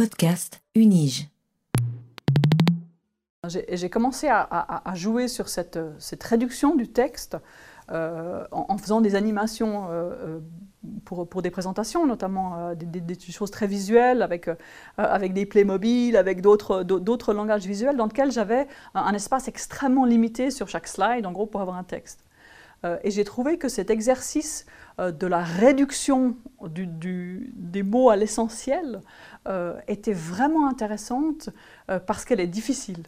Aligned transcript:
Podcast 0.00 0.62
Unige. 0.74 1.28
J'ai 3.46 3.90
commencé 3.90 4.28
à, 4.30 4.92
jouer 4.94 5.28
sur 5.28 5.50
cette, 5.50 5.78
réduction 6.22 6.74
du 6.74 6.88
texte 6.88 7.36
euh, 7.92 8.46
en, 8.50 8.78
faisant 8.78 9.02
des 9.02 9.14
animations 9.14 9.90
euh, 9.90 10.38
euh, 10.38 10.40
pour, 11.04 11.42
des 11.42 11.50
présentations, 11.50 12.06
notamment 12.06 12.72
des, 12.74 13.20
choses 13.30 13.50
très 13.50 13.66
visuelles 13.66 14.22
avec, 14.22 14.48
avec 14.96 15.34
des 15.34 15.44
Playmobil, 15.44 16.16
avec 16.16 16.40
d'autres 16.40 17.34
langages 17.34 17.66
visuels 17.66 17.98
dans 17.98 18.06
lesquels 18.06 18.32
j'avais 18.32 18.68
un, 18.94 19.12
espace 19.12 19.48
extrêmement 19.48 20.06
limité 20.06 20.50
sur 20.50 20.66
chaque 20.66 20.88
slide, 20.88 21.26
en 21.26 21.32
gros, 21.32 21.44
pour 21.44 21.60
avoir 21.60 21.76
un 21.76 21.84
texte. 21.84 22.24
Et 23.02 23.10
j'ai 23.10 23.24
trouvé 23.24 23.58
que 23.58 23.68
cet 23.68 23.90
exercice 23.90 24.64
de 24.98 25.26
la 25.26 25.42
réduction 25.42 26.36
des 26.62 27.82
mots 27.82 28.10
à 28.10 28.16
l'essentiel 28.16 29.00
était 29.86 30.12
vraiment 30.14 30.66
intéressante 30.66 31.50
parce 32.06 32.24
qu'elle 32.24 32.40
est 32.40 32.46
difficile. 32.46 33.04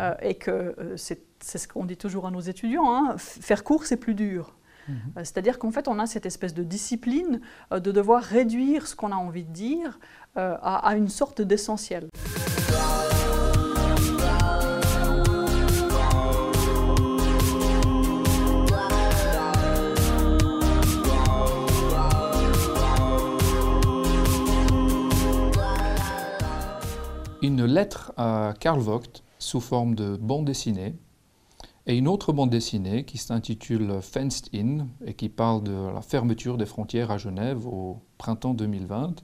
Euh, 0.00 0.14
et 0.22 0.34
que 0.34 0.50
euh, 0.50 0.96
c'est 0.96 1.58
ce 1.58 1.68
qu'on 1.68 1.84
dit 1.84 1.96
toujours 1.96 2.26
à 2.26 2.30
nos 2.30 2.40
étudiants, 2.40 2.94
hein, 2.94 3.16
faire 3.18 3.64
court, 3.64 3.84
c'est 3.84 3.96
plus 3.96 4.14
dur. 4.14 4.56
Euh, 4.88 4.92
c'est-à-dire 5.16 5.58
qu'en 5.58 5.70
fait, 5.70 5.88
on 5.88 5.98
a 5.98 6.06
cette 6.06 6.26
espèce 6.26 6.52
de 6.52 6.62
discipline 6.62 7.40
de 7.70 7.92
devoir 7.92 8.22
réduire 8.22 8.86
ce 8.86 8.94
qu'on 8.94 9.12
a 9.12 9.16
envie 9.16 9.44
de 9.44 9.52
dire 9.52 9.98
à, 10.36 10.88
à, 10.88 10.96
une 10.96 11.08
sorte 11.08 11.40
d'essentiel. 11.40 12.08
Une 27.44 27.66
lettre 27.66 28.14
à 28.16 28.54
Karl 28.58 28.80
Vogt 28.80 29.22
sous 29.38 29.60
forme 29.60 29.94
de 29.94 30.16
bande 30.16 30.46
dessinée, 30.46 30.94
et 31.86 31.94
une 31.94 32.08
autre 32.08 32.32
bande 32.32 32.48
dessinée 32.48 33.04
qui 33.04 33.18
s'intitule 33.18 34.00
Fenced 34.00 34.48
In 34.54 34.86
et 35.04 35.12
qui 35.12 35.28
parle 35.28 35.62
de 35.62 35.92
la 35.94 36.00
fermeture 36.00 36.56
des 36.56 36.64
frontières 36.64 37.10
à 37.10 37.18
Genève 37.18 37.66
au 37.66 38.00
printemps 38.16 38.54
2020. 38.54 39.22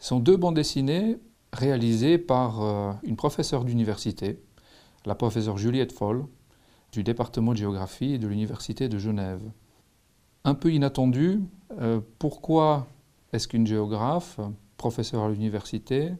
Ce 0.00 0.08
sont 0.08 0.20
deux 0.20 0.36
bandes 0.36 0.56
dessinées 0.56 1.16
réalisées 1.54 2.18
par 2.18 2.60
euh, 2.60 2.92
une 3.04 3.16
professeure 3.16 3.64
d'université, 3.64 4.42
la 5.06 5.14
professeure 5.14 5.56
Juliette 5.56 5.92
Foll, 5.92 6.26
du 6.92 7.04
département 7.04 7.52
de 7.52 7.56
géographie 7.56 8.18
de 8.18 8.26
l'université 8.26 8.90
de 8.90 8.98
Genève. 8.98 9.40
Un 10.44 10.54
peu 10.54 10.70
inattendu, 10.74 11.40
euh, 11.80 12.02
pourquoi 12.18 12.86
est-ce 13.32 13.48
qu'une 13.48 13.66
géographe, 13.66 14.40
professeure 14.76 15.22
à 15.22 15.30
l'université, 15.30 16.12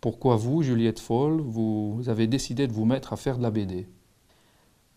pourquoi 0.00 0.36
vous, 0.36 0.62
Juliette 0.62 1.00
Foll, 1.00 1.40
vous 1.40 2.02
avez 2.06 2.26
décidé 2.26 2.66
de 2.66 2.72
vous 2.72 2.84
mettre 2.84 3.12
à 3.12 3.16
faire 3.16 3.38
de 3.38 3.42
la 3.42 3.50
BD 3.50 3.88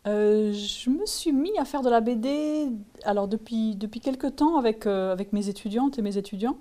euh, 0.08 0.52
je 0.52 0.89
me 0.89 1.05
suis 1.05 1.31
mis 1.31 1.55
à 1.59 1.66
faire 1.66 1.83
de 1.83 1.89
la 1.89 2.02
BD 2.02 2.69
alors 3.03 3.27
depuis, 3.27 3.75
depuis 3.75 3.99
quelques 3.99 4.35
temps 4.35 4.58
avec, 4.58 4.88
euh, 4.88 5.11
avec 5.11 5.31
mes 5.31 5.47
étudiantes 5.47 5.99
et 5.99 6.02
mes 6.02 6.17
étudiants. 6.17 6.58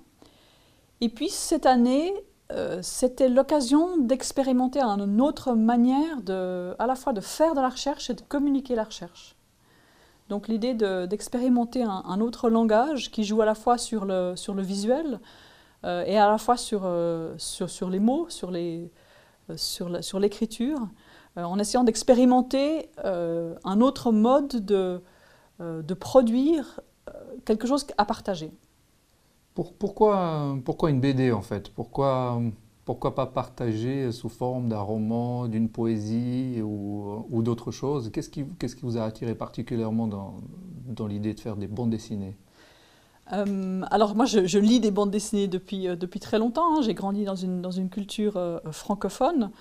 Et 1.01 1.09
puis 1.09 1.29
cette 1.29 1.65
année, 1.65 2.13
euh, 2.51 2.79
c'était 2.83 3.29
l'occasion 3.29 3.97
d'expérimenter 3.97 4.79
une 4.81 5.21
autre 5.21 5.53
manière 5.53 6.21
de, 6.21 6.75
à 6.77 6.85
la 6.85 6.95
fois 6.95 7.13
de 7.13 7.21
faire 7.21 7.55
de 7.55 7.61
la 7.61 7.69
recherche 7.69 8.11
et 8.11 8.13
de 8.13 8.21
communiquer 8.21 8.75
la 8.75 8.83
recherche. 8.83 9.35
Donc 10.29 10.47
l'idée 10.47 10.75
d'expérimenter 10.75 11.81
un, 11.81 12.03
un, 12.05 12.21
autre 12.21 12.49
langage 12.49 13.09
qui 13.09 13.23
joue 13.23 13.41
à 13.41 13.45
la 13.45 13.55
fois 13.55 13.77
sur 13.79 14.05
le, 14.05 14.33
sur 14.35 14.53
le 14.53 14.61
visuel, 14.61 15.19
euh, 15.83 16.03
et 16.05 16.17
à 16.17 16.29
la 16.29 16.37
fois 16.37 16.57
sur, 16.57 16.81
euh, 16.83 17.33
sur, 17.37 17.69
sur, 17.69 17.89
les 17.89 17.99
mots, 17.99 18.27
sur 18.29 18.51
l'écriture, 18.51 18.89
sur, 19.55 20.03
sur 20.03 20.19
l'écriture, 20.19 20.79
euh, 21.37 21.43
en 21.43 21.57
essayant 21.59 21.83
d'expérimenter 21.83 22.89
un 23.03 23.81
autre 23.81 24.11
mode 24.11 24.65
de, 24.65 25.01
de 25.59 25.93
produire 25.93 26.79
quelque 27.45 27.67
chose 27.67 27.85
à 27.97 28.05
partager. 28.05 28.51
Pour, 29.53 29.73
pourquoi, 29.73 30.57
pourquoi 30.63 30.89
une 30.91 31.01
BD 31.01 31.31
en 31.31 31.41
fait? 31.41 31.69
Pourquoi, 31.69 32.41
pourquoi 32.85 33.15
pas 33.15 33.25
partager 33.25 34.11
sous 34.11 34.29
forme 34.29 34.69
d'un 34.69 34.79
roman, 34.79 35.47
d'une 35.47 35.67
poésie 35.67 36.61
ou, 36.61 37.25
ou 37.29 37.41
d'autres 37.41 37.71
choses? 37.71 38.11
Qu'est-ce 38.11 38.29
qui, 38.29 38.45
qu'est-ce 38.59 38.75
qui 38.75 38.83
vous 38.83 38.97
a 38.97 39.03
attiré 39.03 39.35
particulièrement 39.35 40.07
dans, 40.07 40.35
dans 40.87 41.07
l'idée 41.07 41.33
de 41.33 41.39
faire 41.39 41.57
des 41.57 41.67
bandes 41.67 41.89
dessinées? 41.89 42.37
Euh, 43.33 43.81
alors 43.91 44.15
moi, 44.15 44.25
je, 44.25 44.59
lis 44.59 44.79
des 44.79 44.91
bandes 44.91 45.11
dessinées 45.11 45.47
depuis, 45.47 45.87
euh, 45.87 45.95
depuis 45.95 46.19
très 46.19 46.39
longtemps. 46.39 46.77
Hein. 46.77 46.81
J'ai 46.81 46.93
grandi 46.93 47.23
dans 47.23 47.35
une, 47.35 47.61
dans 47.61 47.71
une 47.71 47.89
culture 47.89 48.37
euh, 48.37 48.59
francophone 48.71 49.51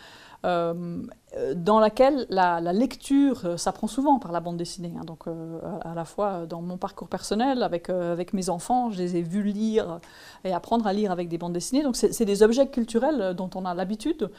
dans 0.42 1.80
laquelle 1.80 2.24
la, 2.30 2.60
lecture 2.72 3.60
s'apprend 3.60 3.86
souvent 3.86 4.18
par 4.18 4.32
la 4.32 4.40
bande 4.40 4.56
dessinée. 4.56 4.94
Hein. 4.98 5.04
Donc 5.04 5.26
à, 5.26 5.94
la 5.94 6.06
fois 6.06 6.46
dans 6.46 6.62
mon 6.62 6.78
parcours 6.78 7.08
personnel, 7.08 7.62
avec, 7.62 7.90
avec 7.90 8.32
mes 8.32 8.48
enfants, 8.48 8.90
je 8.90 8.96
les 8.96 9.16
ai 9.16 9.22
vus 9.22 9.42
lire 9.42 10.00
et 10.44 10.54
apprendre 10.54 10.86
à 10.86 10.94
lire 10.94 11.12
avec 11.12 11.28
des 11.28 11.36
bandes 11.36 11.52
dessinées. 11.52 11.82
Donc 11.82 11.94
c'est 11.94 12.24
des 12.24 12.42
objets 12.42 12.68
culturels 12.68 13.34
dont 13.36 13.50
on 13.54 13.66
a 13.66 13.74
l'habitude, 13.74 14.30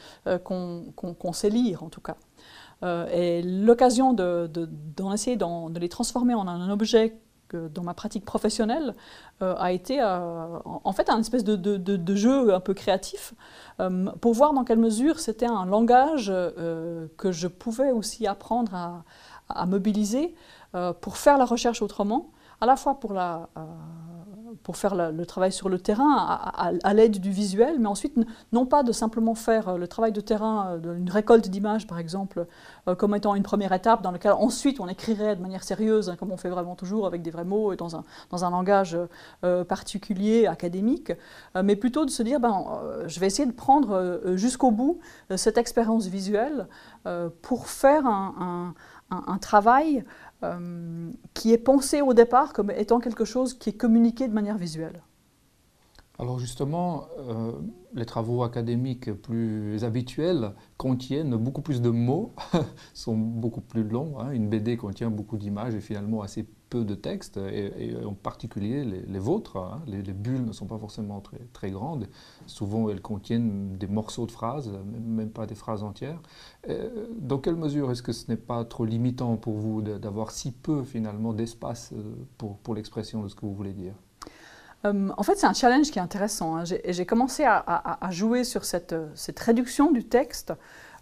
qu'on 0.42 1.32
sait 1.32 1.50
lire 1.50 1.84
en 1.84 1.88
tout 1.88 2.00
cas. 2.00 2.16
et 3.12 3.40
l'occasion 3.42 4.12
d'en 4.12 4.48
de, 4.48 5.14
essayer 5.14 5.36
de 5.36 5.78
les 5.78 5.88
transformer 5.88 6.34
en 6.34 6.48
un 6.48 6.68
objet 6.68 7.16
dans 7.56 7.82
ma 7.82 7.94
pratique 7.94 8.24
professionnelle 8.24 8.94
euh, 9.42 9.54
a 9.58 9.72
été 9.72 10.00
euh, 10.00 10.58
en 10.64 10.92
fait 10.92 11.10
un 11.10 11.20
espèce 11.20 11.44
de, 11.44 12.14
jeu 12.14 12.54
un 12.54 12.60
peu 12.60 12.74
créatif 12.74 13.34
euh, 13.80 14.10
pour 14.20 14.34
voir 14.34 14.52
dans 14.52 14.64
quelle 14.64 14.78
mesure 14.78 15.20
c'était 15.20 15.46
un 15.46 15.66
langage 15.66 16.32
que 17.16 17.32
je 17.32 17.48
pouvais 17.48 17.90
aussi 17.90 18.26
apprendre 18.26 19.02
à 19.48 19.66
mobiliser 19.66 20.34
pour 21.00 21.16
faire 21.16 21.38
la 21.38 21.44
recherche 21.44 21.82
autrement, 21.82 22.30
à 22.60 22.66
la 22.66 22.76
fois 22.76 22.98
pour 22.98 23.12
la 23.12 23.48
pour 24.62 24.76
faire 24.76 24.94
le 24.94 25.26
travail 25.26 25.52
sur 25.52 25.68
le 25.68 25.78
terrain 25.78 26.38
à, 26.82 26.94
l'aide 26.94 27.18
du 27.20 27.30
visuel, 27.30 27.78
mais 27.78 27.88
ensuite 27.88 28.14
non 28.52 28.66
pas 28.66 28.82
de 28.82 28.92
simplement 28.92 29.34
faire 29.34 29.68
euh, 29.68 29.76
le 29.76 29.88
travail 29.88 30.12
de 30.12 30.20
terrain, 30.20 30.78
euh, 30.84 30.96
une 30.96 31.10
récolte 31.10 31.48
d'images 31.48 31.86
par 31.86 31.98
exemple, 31.98 32.46
euh, 32.88 32.94
comme 32.94 33.14
étant 33.14 33.34
une 33.34 33.42
première 33.42 33.72
étape 33.72 34.02
dans 34.02 34.10
laquelle 34.10 34.32
ensuite 34.32 34.80
on 34.80 34.88
écrirait 34.88 35.36
de 35.36 35.42
manière 35.42 35.64
sérieuse, 35.64 36.08
hein, 36.08 36.16
comme 36.16 36.32
on 36.32 36.36
fait 36.36 36.48
vraiment 36.48 36.76
toujours 36.76 37.06
avec 37.06 37.22
des 37.22 37.30
vrais 37.30 37.44
mots 37.44 37.72
et 37.72 37.76
dans 37.76 37.96
un, 37.96 38.04
dans 38.30 38.44
un 38.44 38.50
langage 38.50 38.96
particulier, 39.68 40.46
académique, 40.46 41.12
mais 41.62 41.76
plutôt 41.76 42.04
de 42.04 42.10
se 42.10 42.22
dire, 42.22 42.40
ben, 42.40 42.64
je 43.06 43.20
vais 43.20 43.26
essayer 43.26 43.46
de 43.46 43.52
prendre 43.52 44.20
jusqu'au 44.34 44.70
bout 44.70 44.98
cette 45.36 45.58
expérience 45.58 46.06
visuelle 46.06 46.66
pour 47.42 47.68
faire 47.68 48.06
un, 48.06 48.74
un, 49.10 49.24
un 49.26 49.38
travail 49.38 50.04
euh, 50.44 51.10
qui 51.34 51.52
est 51.52 51.58
pensé 51.58 52.00
au 52.00 52.14
départ 52.14 52.52
comme 52.52 52.70
étant 52.70 52.98
quelque 52.98 53.24
chose 53.24 53.54
qui 53.54 53.70
est 53.70 53.76
communiqué 53.76 54.28
de 54.28 54.32
manière 54.32 54.58
visuelle. 54.58 55.02
Alors 56.18 56.38
justement, 56.38 57.06
euh, 57.18 57.52
les 57.94 58.04
travaux 58.04 58.42
académiques 58.42 59.12
plus 59.12 59.82
habituels 59.82 60.52
contiennent 60.76 61.36
beaucoup 61.36 61.62
plus 61.62 61.80
de 61.80 61.90
mots, 61.90 62.34
sont 62.94 63.16
beaucoup 63.16 63.60
plus 63.60 63.82
longs. 63.82 64.18
Hein. 64.20 64.30
Une 64.32 64.48
BD 64.48 64.76
contient 64.76 65.10
beaucoup 65.10 65.38
d'images 65.38 65.74
et 65.74 65.80
finalement 65.80 66.22
assez 66.22 66.46
peu 66.72 66.84
de 66.84 66.94
textes, 66.94 67.36
et, 67.36 67.94
en 68.02 68.14
particulier 68.14 68.82
les, 68.84 69.18
vôtres. 69.18 69.58
Hein. 69.58 69.82
Les, 69.86 70.00
bulles 70.14 70.46
ne 70.46 70.52
sont 70.52 70.64
pas 70.64 70.78
forcément 70.78 71.20
très, 71.20 71.36
très, 71.52 71.70
grandes. 71.70 72.08
Souvent, 72.46 72.88
elles 72.88 73.02
contiennent 73.02 73.76
des 73.76 73.86
morceaux 73.86 74.24
de 74.24 74.30
phrases, 74.30 74.70
même 74.86 75.30
pas 75.30 75.44
des 75.44 75.54
phrases 75.54 75.82
entières. 75.82 76.18
Euh, 76.70 77.08
dans 77.18 77.36
quelle 77.36 77.56
mesure 77.56 77.90
est-ce 77.90 78.02
que 78.02 78.12
ce 78.12 78.30
n'est 78.30 78.38
pas 78.38 78.64
trop 78.64 78.86
limitant 78.86 79.36
pour 79.36 79.52
vous 79.52 79.82
d'avoir 79.82 80.30
si 80.30 80.50
peu 80.50 80.82
finalement 80.82 81.34
d'espace 81.34 81.92
euh, 81.92 82.14
pour, 82.38 82.56
pour 82.56 82.74
l'expression 82.74 83.22
de 83.22 83.28
ce 83.28 83.34
que 83.34 83.42
vous 83.42 83.54
voulez 83.54 83.74
dire? 83.74 83.94
Euh, 84.86 85.10
en 85.14 85.22
fait, 85.22 85.36
c'est 85.36 85.46
un 85.46 85.52
challenge 85.52 85.90
qui 85.90 85.98
est 85.98 86.02
intéressant. 86.02 86.56
Hein. 86.56 86.64
J'ai 86.64 87.04
commencé 87.04 87.44
à, 87.44 88.08
jouer 88.10 88.44
sur 88.44 88.64
cette, 88.64 88.94
cette, 89.14 89.38
réduction 89.40 89.92
du 89.92 90.04
texte 90.04 90.54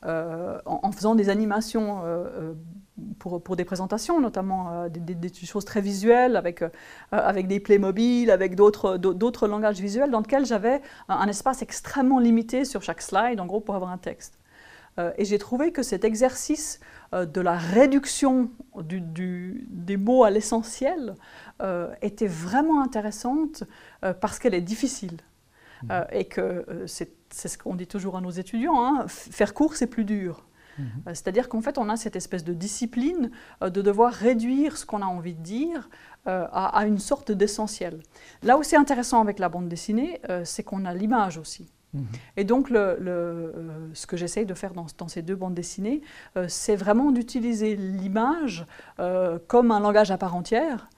en, 0.02 0.90
faisant 0.90 1.14
des 1.14 1.28
animations 1.28 2.02
pour, 3.18 3.42
pour, 3.42 3.56
des 3.56 3.64
présentations, 3.64 4.20
notamment 4.20 4.88
des, 4.88 5.32
choses 5.32 5.64
très 5.64 5.80
visuelles 5.80 6.36
avec, 6.36 6.64
avec 7.12 7.46
des 7.46 7.60
Playmobil, 7.60 8.30
avec 8.30 8.54
d'autres 8.54 9.46
langages 9.46 9.80
visuels 9.80 10.10
dans 10.10 10.20
lesquels 10.20 10.46
j'avais 10.46 10.80
un, 11.08 11.26
espace 11.28 11.62
extrêmement 11.62 12.18
limité 12.18 12.64
sur 12.64 12.82
chaque 12.82 13.02
slide, 13.02 13.40
en 13.40 13.46
gros, 13.46 13.60
pour 13.60 13.74
avoir 13.74 13.90
un 13.90 13.98
texte. 13.98 14.38
et 15.18 15.24
j'ai 15.24 15.38
trouvé 15.38 15.72
que 15.72 15.82
cet 15.82 16.04
exercice 16.04 16.80
de 17.12 17.40
la 17.40 17.56
réduction 17.56 18.50
du, 18.82 19.66
des 19.68 19.96
mots 19.96 20.24
à 20.24 20.30
l'essentiel 20.30 21.14
euh, 21.62 21.92
était 22.00 22.26
vraiment 22.26 22.82
intéressante 22.82 23.64
euh, 24.02 24.14
parce 24.14 24.38
qu'elle 24.38 24.54
est 24.54 24.62
difficile. 24.62 25.18
Mmh. 25.82 25.86
Euh, 25.90 26.04
et 26.12 26.24
que 26.24 26.84
c'est 26.86 27.12
ce 27.32 27.58
qu'on 27.58 27.74
dit 27.74 27.86
toujours 27.86 28.16
à 28.16 28.20
nos 28.22 28.30
étudiants, 28.30 28.82
hein, 28.82 29.06
faire 29.08 29.52
court, 29.52 29.74
c'est 29.76 29.86
plus 29.86 30.04
dur. 30.04 30.46
Mmh. 30.80 31.14
C'est-à-dire 31.14 31.48
qu'en 31.48 31.60
fait, 31.60 31.78
on 31.78 31.88
a 31.88 31.96
cette 31.96 32.16
espèce 32.16 32.44
de 32.44 32.52
discipline 32.52 33.30
de 33.60 33.82
devoir 33.82 34.12
réduire 34.12 34.76
ce 34.76 34.86
qu'on 34.86 35.02
a 35.02 35.06
envie 35.06 35.34
de 35.34 35.42
dire 35.42 35.88
à, 36.26 36.86
une 36.86 36.98
sorte 36.98 37.32
d'essentiel. 37.32 38.00
Là 38.42 38.58
où 38.58 38.62
c'est 38.62 38.76
intéressant 38.76 39.20
avec 39.20 39.38
la 39.38 39.48
bande 39.48 39.68
dessinée, 39.68 40.20
c'est 40.44 40.62
qu'on 40.62 40.84
a 40.84 40.94
l'image 40.94 41.38
aussi. 41.38 41.70
Mhm. 41.94 42.06
Et 42.36 42.44
donc, 42.44 42.70
le, 42.70 42.96
le, 43.00 43.52
ce 43.94 44.06
que 44.06 44.16
j'essaye 44.16 44.46
de 44.46 44.54
faire 44.54 44.74
dans, 44.74 44.86
dans, 44.98 45.08
ces 45.08 45.22
deux 45.22 45.34
bandes 45.34 45.54
dessinées, 45.54 46.02
c'est 46.46 46.76
vraiment 46.76 47.10
d'utiliser 47.10 47.76
l'image 47.76 48.66
comme 49.46 49.70
un 49.70 49.80
langage 49.80 50.10
à 50.10 50.18
part 50.18 50.36
entière. 50.36 50.88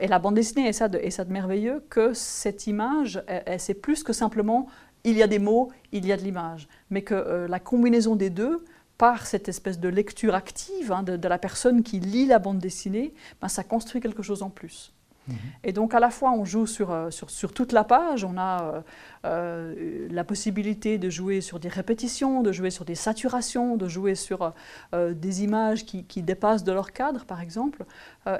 et 0.00 0.08
la 0.08 0.18
bande 0.18 0.34
dessinée 0.34 0.68
est 0.68 0.72
ça 0.72 0.88
de, 0.88 0.98
est 0.98 1.10
ça 1.10 1.24
de 1.24 1.32
merveilleux 1.32 1.84
que 1.88 2.12
cette 2.12 2.66
image, 2.66 3.22
c'est 3.58 3.74
plus 3.74 4.02
que 4.02 4.12
simplement 4.12 4.68
il 5.06 5.16
y 5.16 5.22
a 5.22 5.28
des 5.28 5.38
mots, 5.38 5.70
il 5.92 6.04
y 6.04 6.12
a 6.12 6.16
de 6.16 6.22
l'image, 6.22 6.68
mais 6.90 7.02
que 7.02 7.14
euh, 7.14 7.48
la 7.48 7.60
combinaison 7.60 8.16
des 8.16 8.28
deux, 8.28 8.64
par 8.98 9.26
cette 9.26 9.48
espèce 9.48 9.78
de 9.78 9.88
lecture 9.88 10.34
active 10.34 10.92
hein, 10.92 11.02
de, 11.02 11.28
la 11.28 11.38
personne 11.38 11.82
qui 11.82 12.00
lit 12.00 12.26
la 12.26 12.38
bande 12.38 12.58
dessinée, 12.58 13.14
ben, 13.40 13.48
ça 13.48 13.62
construit 13.62 14.00
quelque 14.00 14.22
chose 14.22 14.42
en 14.42 14.50
plus. 14.50 14.92
Mhm. 15.28 15.36
Et 15.64 15.72
donc 15.72 15.92
à 15.92 16.00
la 16.00 16.10
fois 16.10 16.30
on 16.30 16.44
joue 16.44 16.66
sur, 16.66 16.92
euh, 16.92 17.10
sur, 17.10 17.30
sur 17.30 17.52
toute 17.52 17.72
la 17.72 17.82
page, 17.82 18.24
on 18.24 18.38
a 18.38 18.84
euh, 19.24 20.06
la 20.08 20.22
possibilité 20.22 20.98
de 20.98 21.10
jouer 21.10 21.40
sur 21.40 21.58
des 21.58 21.68
répétitions, 21.68 22.42
de 22.42 22.52
jouer 22.52 22.70
sur 22.70 22.84
des 22.84 22.94
saturations, 22.94 23.76
de 23.76 23.88
jouer 23.88 24.14
sur 24.14 24.54
des 24.94 25.42
images 25.42 25.84
qui, 25.84 26.04
qui, 26.04 26.22
dépassent 26.22 26.64
de 26.64 26.72
leur 26.72 26.92
cadre 26.92 27.24
par 27.24 27.40
exemple. 27.40 27.84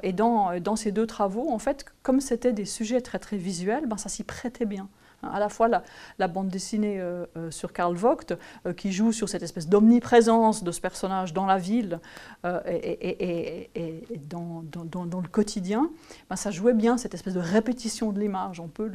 et 0.03 0.13
dans, 0.13 0.61
dans, 0.61 0.77
ces 0.77 0.93
deux 0.93 1.07
travaux, 1.07 1.51
en 1.51 1.59
fait, 1.59 1.85
comme 2.03 2.21
c'était 2.21 2.53
des 2.53 2.65
sujets 2.67 3.01
très 3.01 3.19
très 3.19 3.37
visuels, 3.37 3.87
ben, 3.87 3.97
ça 3.97 4.09
s'y 4.09 4.23
prêtait 4.23 4.65
bien. 4.65 4.89
Hein, 5.23 5.31
à 5.33 5.39
la 5.39 5.49
fois 5.49 5.69
la, 5.69 6.29
bande 6.29 6.49
dessinée 6.49 7.01
euh, 7.01 7.25
euh, 7.37 7.51
sur 7.51 7.73
Karl 7.73 7.95
Vogt, 7.95 8.37
euh, 8.67 8.73
qui 8.73 8.93
joue 8.93 9.13
sur 9.13 9.29
cette 9.29 9.43
espèce 9.43 9.69
d'omniprésence 9.69 10.63
de 10.63 10.71
ce 10.71 10.81
personnage 10.81 11.33
dans 11.33 11.47
la 11.47 11.59
ville 11.59 12.01
et, 12.45 13.71
dans, 14.29 14.63
le 15.23 15.29
quotidien, 15.29 15.91
ben, 16.29 16.37
ça 16.37 16.51
jouait 16.51 16.75
bien 16.75 16.99
cette 16.99 17.15
espèce 17.15 17.35
de 17.35 17.41
répétition 17.41 18.13
de 18.13 18.21
l'image. 18.21 18.61
On 18.61 18.69
peut 18.69 18.91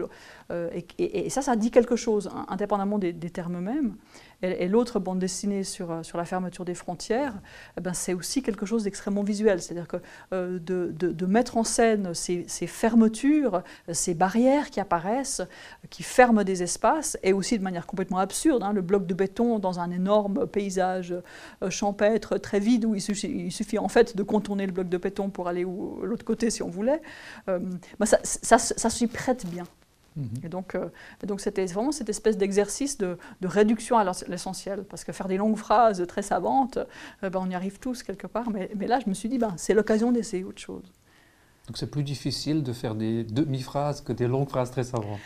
et, 0.97 1.29
ça, 1.29 1.41
ça 1.41 1.55
dit 1.55 1.71
quelque 1.71 1.95
chose, 1.95 2.29
hein, 2.33 2.45
indépendamment 2.47 2.97
des, 2.97 3.13
des 3.13 3.29
termes 3.29 3.59
mêmes. 3.59 3.95
Et, 4.41 4.67
l'autre 4.67 4.99
bande 4.99 5.19
dessinée 5.19 5.63
sur, 5.63 6.03
sur 6.03 6.17
la 6.17 6.25
fermeture 6.25 6.65
des 6.65 6.73
frontières, 6.73 7.33
eh 7.77 7.81
ben, 7.81 7.93
c'est 7.93 8.13
aussi 8.13 8.41
quelque 8.41 8.65
chose 8.65 8.83
d'extrêmement 8.83 9.23
visuel. 9.23 9.61
C'est-à-dire 9.61 9.87
que 9.87 9.97
de, 10.31 10.91
de, 10.91 11.25
mettre 11.25 11.57
en 11.57 11.63
scène 11.63 12.13
ces, 12.13 12.45
ces, 12.47 12.67
fermetures, 12.67 13.63
ces 13.91 14.13
barrières 14.13 14.69
qui 14.69 14.79
apparaissent, 14.79 15.41
qui 15.89 16.03
ferment 16.11 16.43
des 16.43 16.63
espaces, 16.63 17.17
et 17.23 17.33
aussi 17.33 17.57
de 17.57 17.63
manière 17.63 17.87
complètement 17.87 18.19
absurde, 18.19 18.63
hein, 18.63 18.73
le 18.73 18.81
bloc 18.81 19.05
de 19.05 19.13
béton 19.13 19.59
dans 19.59 19.79
un 19.79 19.91
énorme 19.91 20.47
paysage 20.47 21.13
euh, 21.63 21.69
champêtre 21.69 22.37
très 22.37 22.59
vide 22.59 22.85
où 22.85 22.95
il 22.95 23.01
suffit, 23.01 23.27
il 23.27 23.51
suffit, 23.51 23.77
en 23.77 23.87
fait 23.87 24.15
de 24.15 24.23
contourner 24.23 24.65
le 24.65 24.71
bloc 24.71 24.89
de 24.89 24.97
béton 24.97 25.29
pour 25.29 25.47
aller 25.47 25.63
de 25.63 26.05
l'autre 26.05 26.25
côté 26.25 26.49
si 26.49 26.63
on 26.63 26.69
voulait, 26.69 27.01
ben, 27.47 28.05
ça, 28.05 28.19
ça, 28.23 28.57
ça 28.57 28.89
s'y 28.89 29.07
prête 29.07 29.45
bien. 29.45 29.65
Mhm. 30.15 30.29
Et 30.43 30.49
donc, 30.49 30.75
euh, 30.75 30.89
donc 31.25 31.41
c'était 31.41 31.65
vraiment 31.65 31.91
cette 31.91 32.09
espèce 32.09 32.37
d'exercice 32.37 32.97
de, 32.97 33.17
réduction 33.43 33.97
à 33.97 34.11
l'essentiel, 34.27 34.83
parce 34.83 35.03
que 35.03 35.11
faire 35.11 35.27
des 35.27 35.37
longues 35.37 35.57
phrases 35.57 36.05
très 36.07 36.21
savantes, 36.21 36.77
euh, 37.23 37.29
ben, 37.29 37.39
on 37.41 37.49
y 37.49 37.55
arrive 37.55 37.79
tous 37.79 38.03
quelque 38.03 38.27
part, 38.27 38.49
mais, 38.49 38.69
mais 38.75 38.87
là 38.87 38.99
je 38.99 39.09
me 39.09 39.13
suis 39.13 39.29
dit, 39.29 39.37
ben, 39.37 39.53
c'est 39.57 39.73
l'occasion 39.73 40.11
d'essayer 40.11 40.43
autre 40.43 40.61
chose. 40.61 40.83
Donc 41.67 41.77
c'est 41.77 41.89
plus 41.89 42.03
difficile 42.03 42.63
de 42.63 42.73
faire 42.73 42.95
des 42.95 43.23
demi-phrases 43.23 44.01
que 44.01 44.11
des 44.11 44.27
longues 44.27 44.49
phrases 44.49 44.71
très 44.71 44.83
savantes 44.83 45.19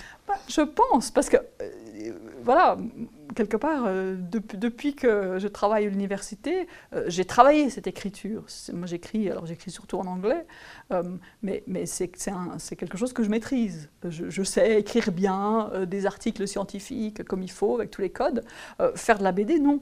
Je 0.48 0.62
pense, 0.62 1.12
parce 1.12 1.30
que, 1.30 1.38
euh, 1.38 2.12
voilà, 2.44 2.78
quelque 3.36 3.58
part, 3.58 3.86
euh, 3.88 4.16
depuis, 4.20 4.96
que 4.96 5.40
je 5.40 5.48
travaille 5.48 5.86
à 5.86 5.90
l'université, 5.90 6.68
euh, 6.94 7.06
j'ai 7.08 7.26
travaillé 7.26 7.70
cette 7.70 7.88
écriture. 7.88 8.46
Moi, 8.72 8.86
j'écris, 8.86 9.30
alors 9.30 9.46
j'écris 9.46 9.72
surtout 9.72 9.98
en 9.98 10.06
anglais, 10.06 10.46
mais, 11.42 11.64
mais 11.68 11.86
c'est 11.86 12.08
quelque 12.08 12.98
chose 12.98 13.14
que 13.14 13.24
je 13.24 13.30
maîtrise. 13.30 13.90
Je, 14.08 14.44
sais 14.44 14.80
écrire 14.80 15.12
bien 15.12 15.72
des 15.88 16.06
articles 16.06 16.48
scientifiques 16.48 17.24
comme 17.24 17.42
il 17.42 17.52
faut, 17.52 17.76
avec 17.76 17.92
tous 17.92 18.02
les 18.02 18.12
codes. 18.12 18.44
faire 18.96 19.18
de 19.18 19.24
la 19.24 19.32
BD, 19.32 19.60
non. 19.60 19.82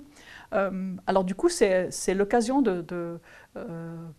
Alors 1.08 1.24
du 1.24 1.36
coup, 1.36 1.50
c'est 1.50 2.14
l'occasion 2.14 2.62
de, 2.62 3.20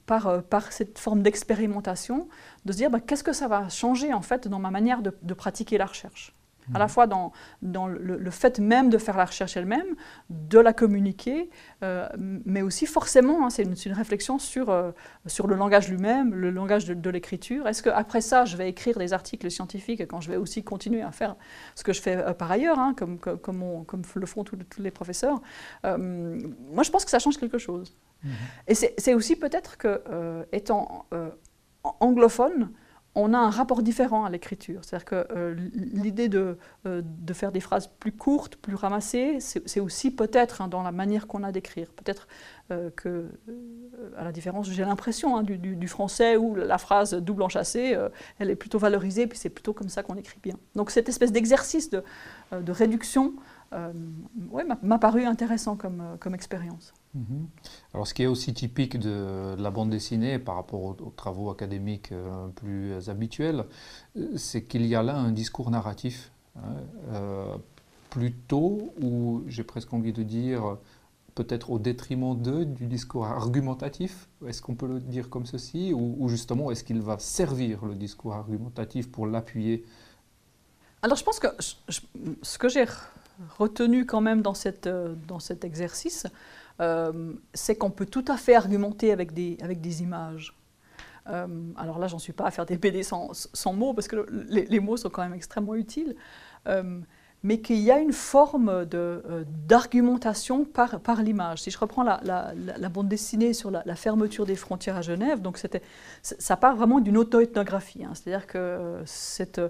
par, 0.07 0.43
par, 0.45 0.73
cette 0.73 0.99
forme 0.99 1.23
d'expérimentation, 1.23 2.29
de 2.65 2.73
se 2.73 2.77
dire 2.77 2.91
bah, 2.91 3.01
qu'est-ce 3.01 3.25
que 3.25 3.33
ça 3.33 3.49
va 3.49 3.69
changer 3.69 4.13
en 4.13 4.23
fait 4.23 4.49
dans 4.49 4.59
ma 4.59 4.71
manière 4.71 5.01
de 5.03 5.35
pratiquer 5.35 5.79
la 5.79 5.87
recherche? 5.87 6.33
À 6.73 6.79
la 6.79 6.89
fois 6.89 7.07
dans, 7.07 7.33
dans 7.63 7.87
le, 7.87 8.31
fait 8.31 8.59
même 8.59 8.89
de 8.89 8.99
faire 8.99 9.17
la 9.17 9.27
recherche 9.27 9.57
elle-même, 9.57 9.97
de 10.31 10.59
la 10.59 10.73
communiquer, 10.73 11.51
euh, 11.83 12.09
mais 12.17 12.63
aussi 12.63 12.87
forcément, 12.87 13.45
hein, 13.45 13.51
c'est 13.51 13.63
une, 13.63 13.93
réflexion 13.93 14.39
sur, 14.39 14.71
euh, 14.71 14.93
sur 15.27 15.47
le 15.47 15.57
langage 15.57 15.89
lui-même, 15.89 16.35
le 16.35 16.51
langage 16.51 16.87
de, 16.87 17.11
l'écriture. 17.11 17.69
Est-ce 17.69 17.83
qu'après 17.83 18.21
ça, 18.21 18.45
je 18.45 18.57
vais 18.57 18.69
écrire 18.69 18.99
des 18.99 19.13
articles 19.13 19.51
scientifiques 19.51 20.07
quand 20.09 20.21
je 20.21 20.31
vais 20.31 20.37
aussi 20.37 20.65
continuer 20.65 21.03
à 21.03 21.13
faire 21.13 21.37
ce 21.75 21.85
que 21.85 21.93
je 21.93 22.01
fais 22.01 22.17
euh, 22.17 22.33
par 22.33 22.51
ailleurs, 22.51 22.79
hein, 22.79 22.95
comme, 22.97 23.19
comme, 23.19 23.85
comme, 23.85 24.03
le 24.15 24.27
font 24.27 24.45
tous, 24.45 24.59
les 24.79 24.91
professeurs 24.91 25.41
Moi, 25.83 26.83
je 26.83 26.91
pense 26.91 27.05
que 27.05 27.11
ça 27.11 27.19
change 27.19 27.39
quelque 27.39 27.59
chose. 27.59 27.97
Mmh. 28.23 28.29
Et 28.69 28.75
c'est 28.75 29.15
aussi 29.15 29.37
peut-être 29.37 29.77
que, 29.77 30.03
étant 30.53 31.07
anglophone, 32.01 32.71
on 33.15 33.33
a 33.33 33.39
un 33.39 33.51
rapport 33.51 33.83
différent 33.83 34.25
à 34.25 34.31
l'écriture. 34.31 34.81
C'est-à-dire 34.83 35.05
que 35.05 35.27
euh, 35.31 35.55
l'idée 35.75 36.29
de, 36.29 36.59
euh, 36.87 37.03
de, 37.05 37.33
faire 37.33 37.53
des 37.53 37.61
phrases 37.61 37.87
plus 37.87 38.13
courtes, 38.13 38.57
plus 38.57 38.75
ramassées, 38.75 39.39
c'est 39.41 39.81
aussi 39.81 40.11
peut-être 40.11 40.63
hein, 40.63 40.69
dans 40.69 40.83
la 40.83 40.93
manière 40.93 41.27
qu'on 41.27 41.45
a 41.45 41.53
d'écrire. 41.53 41.93
Peut-être 41.93 42.27
euh, 42.71 42.91
que, 42.97 43.31
à 44.17 44.25
la 44.25 44.33
différence, 44.33 44.69
j'ai 44.69 44.85
l'impression, 44.85 45.37
hein, 45.37 45.43
du, 45.43 45.89
français 45.89 46.37
où 46.37 46.55
la 46.55 46.79
phrase 46.79 47.15
double 47.15 47.43
enchâssée, 47.43 47.97
elle 48.39 48.51
est 48.51 48.57
plutôt 48.57 48.79
valorisée, 48.79 49.27
puis 49.27 49.39
c'est 49.39 49.51
plutôt 49.51 49.73
comme 49.73 49.89
ça 49.89 50.03
qu'on 50.03 50.17
écrit 50.17 50.39
bien. 50.43 50.57
Donc 50.75 50.91
cette 50.91 51.09
espèce 51.09 51.31
d'exercice 51.31 51.91
de, 51.91 52.03
de, 52.53 52.73
réduction 52.73 53.35
m'a 54.83 54.99
paru 54.99 55.25
intéressant 55.25 55.77
comme, 55.77 56.17
comme 56.21 56.35
expérience. 56.35 56.95
Mhm. 57.15 57.47
Alors, 57.93 58.07
ce 58.09 58.15
qui 58.15 58.25
est 58.25 58.27
aussi 58.27 58.53
typique 58.55 58.99
de, 58.99 59.55
la 59.57 59.71
bande 59.71 59.91
dessinée 59.91 60.39
par 60.39 60.57
rapport 60.57 60.83
aux, 60.83 61.13
travaux 61.17 61.51
académiques 61.51 62.11
euh, 62.13 62.49
plus 62.49 63.09
habituels, 63.09 63.65
euh, 64.17 64.37
c'est 64.37 64.63
qu'il 64.65 64.85
y 64.87 64.95
a 64.95 65.03
là 65.03 65.17
un 65.17 65.31
discours 65.31 65.71
narratif, 65.71 66.33
hein, 66.57 66.75
euh, 67.13 67.55
plutôt, 68.11 68.93
ou 69.01 69.45
j'ai 69.47 69.63
presque 69.63 69.93
envie 69.93 70.13
de 70.13 70.25
dire, 70.25 70.77
peut-être 71.37 71.71
au 71.71 71.79
détriment 71.79 72.37
d'eux, 72.37 72.65
du 72.65 72.87
discours 72.87 73.27
argumentatif. 73.27 74.29
Est-ce 74.47 74.61
qu'on 74.61 74.75
peut 74.75 74.89
le 74.89 75.01
dire 75.01 75.31
comme 75.31 75.47
ceci? 75.47 75.93
Ou, 75.93 76.29
justement, 76.29 76.71
est-ce 76.71 76.85
qu'il 76.85 77.01
va 77.01 77.19
servir 77.19 77.85
le 77.85 77.95
discours 77.95 78.35
argumentatif 78.35 79.11
pour 79.11 79.27
l'appuyer? 79.27 79.85
Alors, 81.03 81.17
je 81.17 81.25
pense 81.25 81.41
que 81.41 81.49
ce 82.43 82.59
que 82.59 82.69
j'ai 82.69 82.87
retenu 83.59 84.06
quand 84.06 84.21
même 84.21 84.43
dans, 84.43 84.55
cette, 84.55 84.89
dans 84.89 85.41
cet 85.41 85.65
exercice, 85.65 86.27
euh, 86.81 87.33
c'est 87.53 87.77
qu'on 87.77 87.91
peut 87.91 88.07
tout 88.07 88.25
à 88.29 88.37
fait 88.37 88.55
argumenter 88.55 89.13
avec 89.13 89.33
des, 89.33 89.57
avec 89.63 89.81
des 89.81 90.03
images. 90.03 90.57
Euh, 91.29 91.47
alors 91.77 91.99
là, 91.99 92.07
j'en 92.07 92.19
suis 92.19 92.33
pas 92.33 92.47
à 92.47 92.51
faire 92.51 92.67
des 92.67 92.77
BD 92.77 93.03
sans, 93.03 93.31
sans 93.33 93.73
mots, 93.73 93.95
parce 93.95 94.09
que 94.09 94.27
les, 94.49 94.81
mots 94.81 94.97
sont 94.97 95.11
quand 95.11 95.23
même 95.23 95.35
extrêmement 95.35 95.75
utiles. 95.75 96.17
Euh, 96.69 97.01
mais 97.44 97.58
qu'il 97.58 97.79
y 97.79 97.91
a 97.91 97.98
une 97.98 98.15
forme 98.15 98.70
euh, 98.94 99.44
d'argumentation 99.69 100.65
par, 100.65 100.98
par 101.01 101.22
l'image. 101.22 101.60
Si 101.60 101.70
je 101.70 101.79
reprends 101.79 102.03
la, 102.03 102.20
la, 102.24 102.89
bande 102.89 103.06
dessinée 103.06 103.53
sur 103.53 103.70
la, 103.70 103.94
fermeture 103.94 104.46
des 104.46 104.56
frontières 104.56 104.96
à 104.96 105.03
Genève, 105.03 105.43
donc 105.43 105.60
ça 106.22 106.56
part 106.56 106.74
vraiment 106.74 107.01
d'une 107.01 107.19
auto-ethnographie. 107.19 108.03
Hein. 108.03 108.13
C'est-à-dire 108.15 108.46
que 108.46 108.56
euh, 108.56 109.03
cette, 109.05 109.60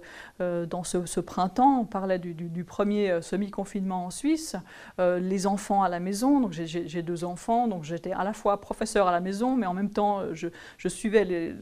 euh, 0.40 0.66
dans 0.66 0.84
ce, 0.84 1.04
ce, 1.04 1.18
printemps, 1.18 1.80
on 1.80 1.84
parlait 1.84 2.20
du, 2.20 2.32
du, 2.32 2.64
premier 2.64 3.20
semi-confinement 3.20 4.06
en 4.06 4.10
Suisse, 4.10 4.54
les 4.98 5.46
enfants 5.46 5.82
à 5.82 5.88
la 5.88 5.98
maison, 5.98 6.40
donc 6.40 6.52
j'ai 6.52 7.02
deux 7.02 7.24
enfants, 7.24 7.66
donc 7.66 7.82
j'étais 7.82 8.12
à 8.12 8.22
la 8.22 8.32
fois 8.32 8.60
professeur 8.60 9.08
à 9.08 9.12
la 9.12 9.20
maison, 9.20 9.56
mais 9.56 9.66
en 9.66 9.74
même 9.74 9.90
temps 9.90 10.22
je, 10.32 10.48
je 10.78 10.88
suivais 10.88 11.54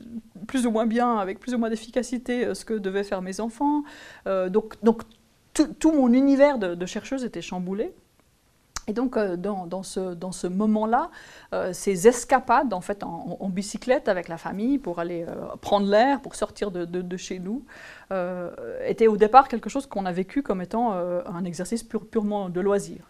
plus 0.46 0.66
ou 0.66 0.70
moins 0.70 0.86
bien, 0.86 1.16
avec 1.16 1.40
plus 1.40 1.54
ou 1.54 1.58
moins 1.58 1.70
d'efficacité, 1.70 2.54
ce 2.54 2.64
que 2.64 2.74
devaient 2.74 3.04
faire 3.04 3.22
mes 3.22 3.40
enfants. 3.40 3.82
donc, 4.26 4.76
donc 4.82 5.02
tout, 5.54 5.92
mon 5.92 6.12
univers 6.12 6.58
de, 6.58 6.86
chercheuse 6.86 7.24
était 7.24 7.42
chamboulé. 7.42 7.92
Et 8.88 8.92
donc, 8.92 9.16
euh, 9.16 9.36
dans, 9.36 9.82
ce, 9.84 10.14
dans 10.14 10.32
ce 10.32 10.48
moment-là, 10.48 11.10
euh, 11.54 11.72
ces 11.72 12.08
escapades 12.08 12.74
en, 12.74 12.80
fait, 12.80 13.04
en, 13.04 13.48
bicyclette 13.48 14.08
avec 14.08 14.26
la 14.26 14.38
famille 14.38 14.78
pour 14.78 14.98
aller 14.98 15.24
euh, 15.28 15.54
prendre 15.60 15.86
l'air, 15.86 16.20
pour 16.20 16.34
sortir 16.34 16.72
de, 16.72 17.16
chez 17.16 17.38
nous, 17.38 17.64
étaient 18.84 19.06
au 19.06 19.16
départ 19.16 19.48
quelque 19.48 19.70
chose 19.70 19.86
qu'on 19.86 20.04
a 20.04 20.12
vécu 20.12 20.42
comme 20.42 20.60
étant 20.60 20.92
un 20.92 21.44
exercice 21.44 21.82
purement 21.82 22.48
de 22.48 22.60
loisir. 22.60 23.08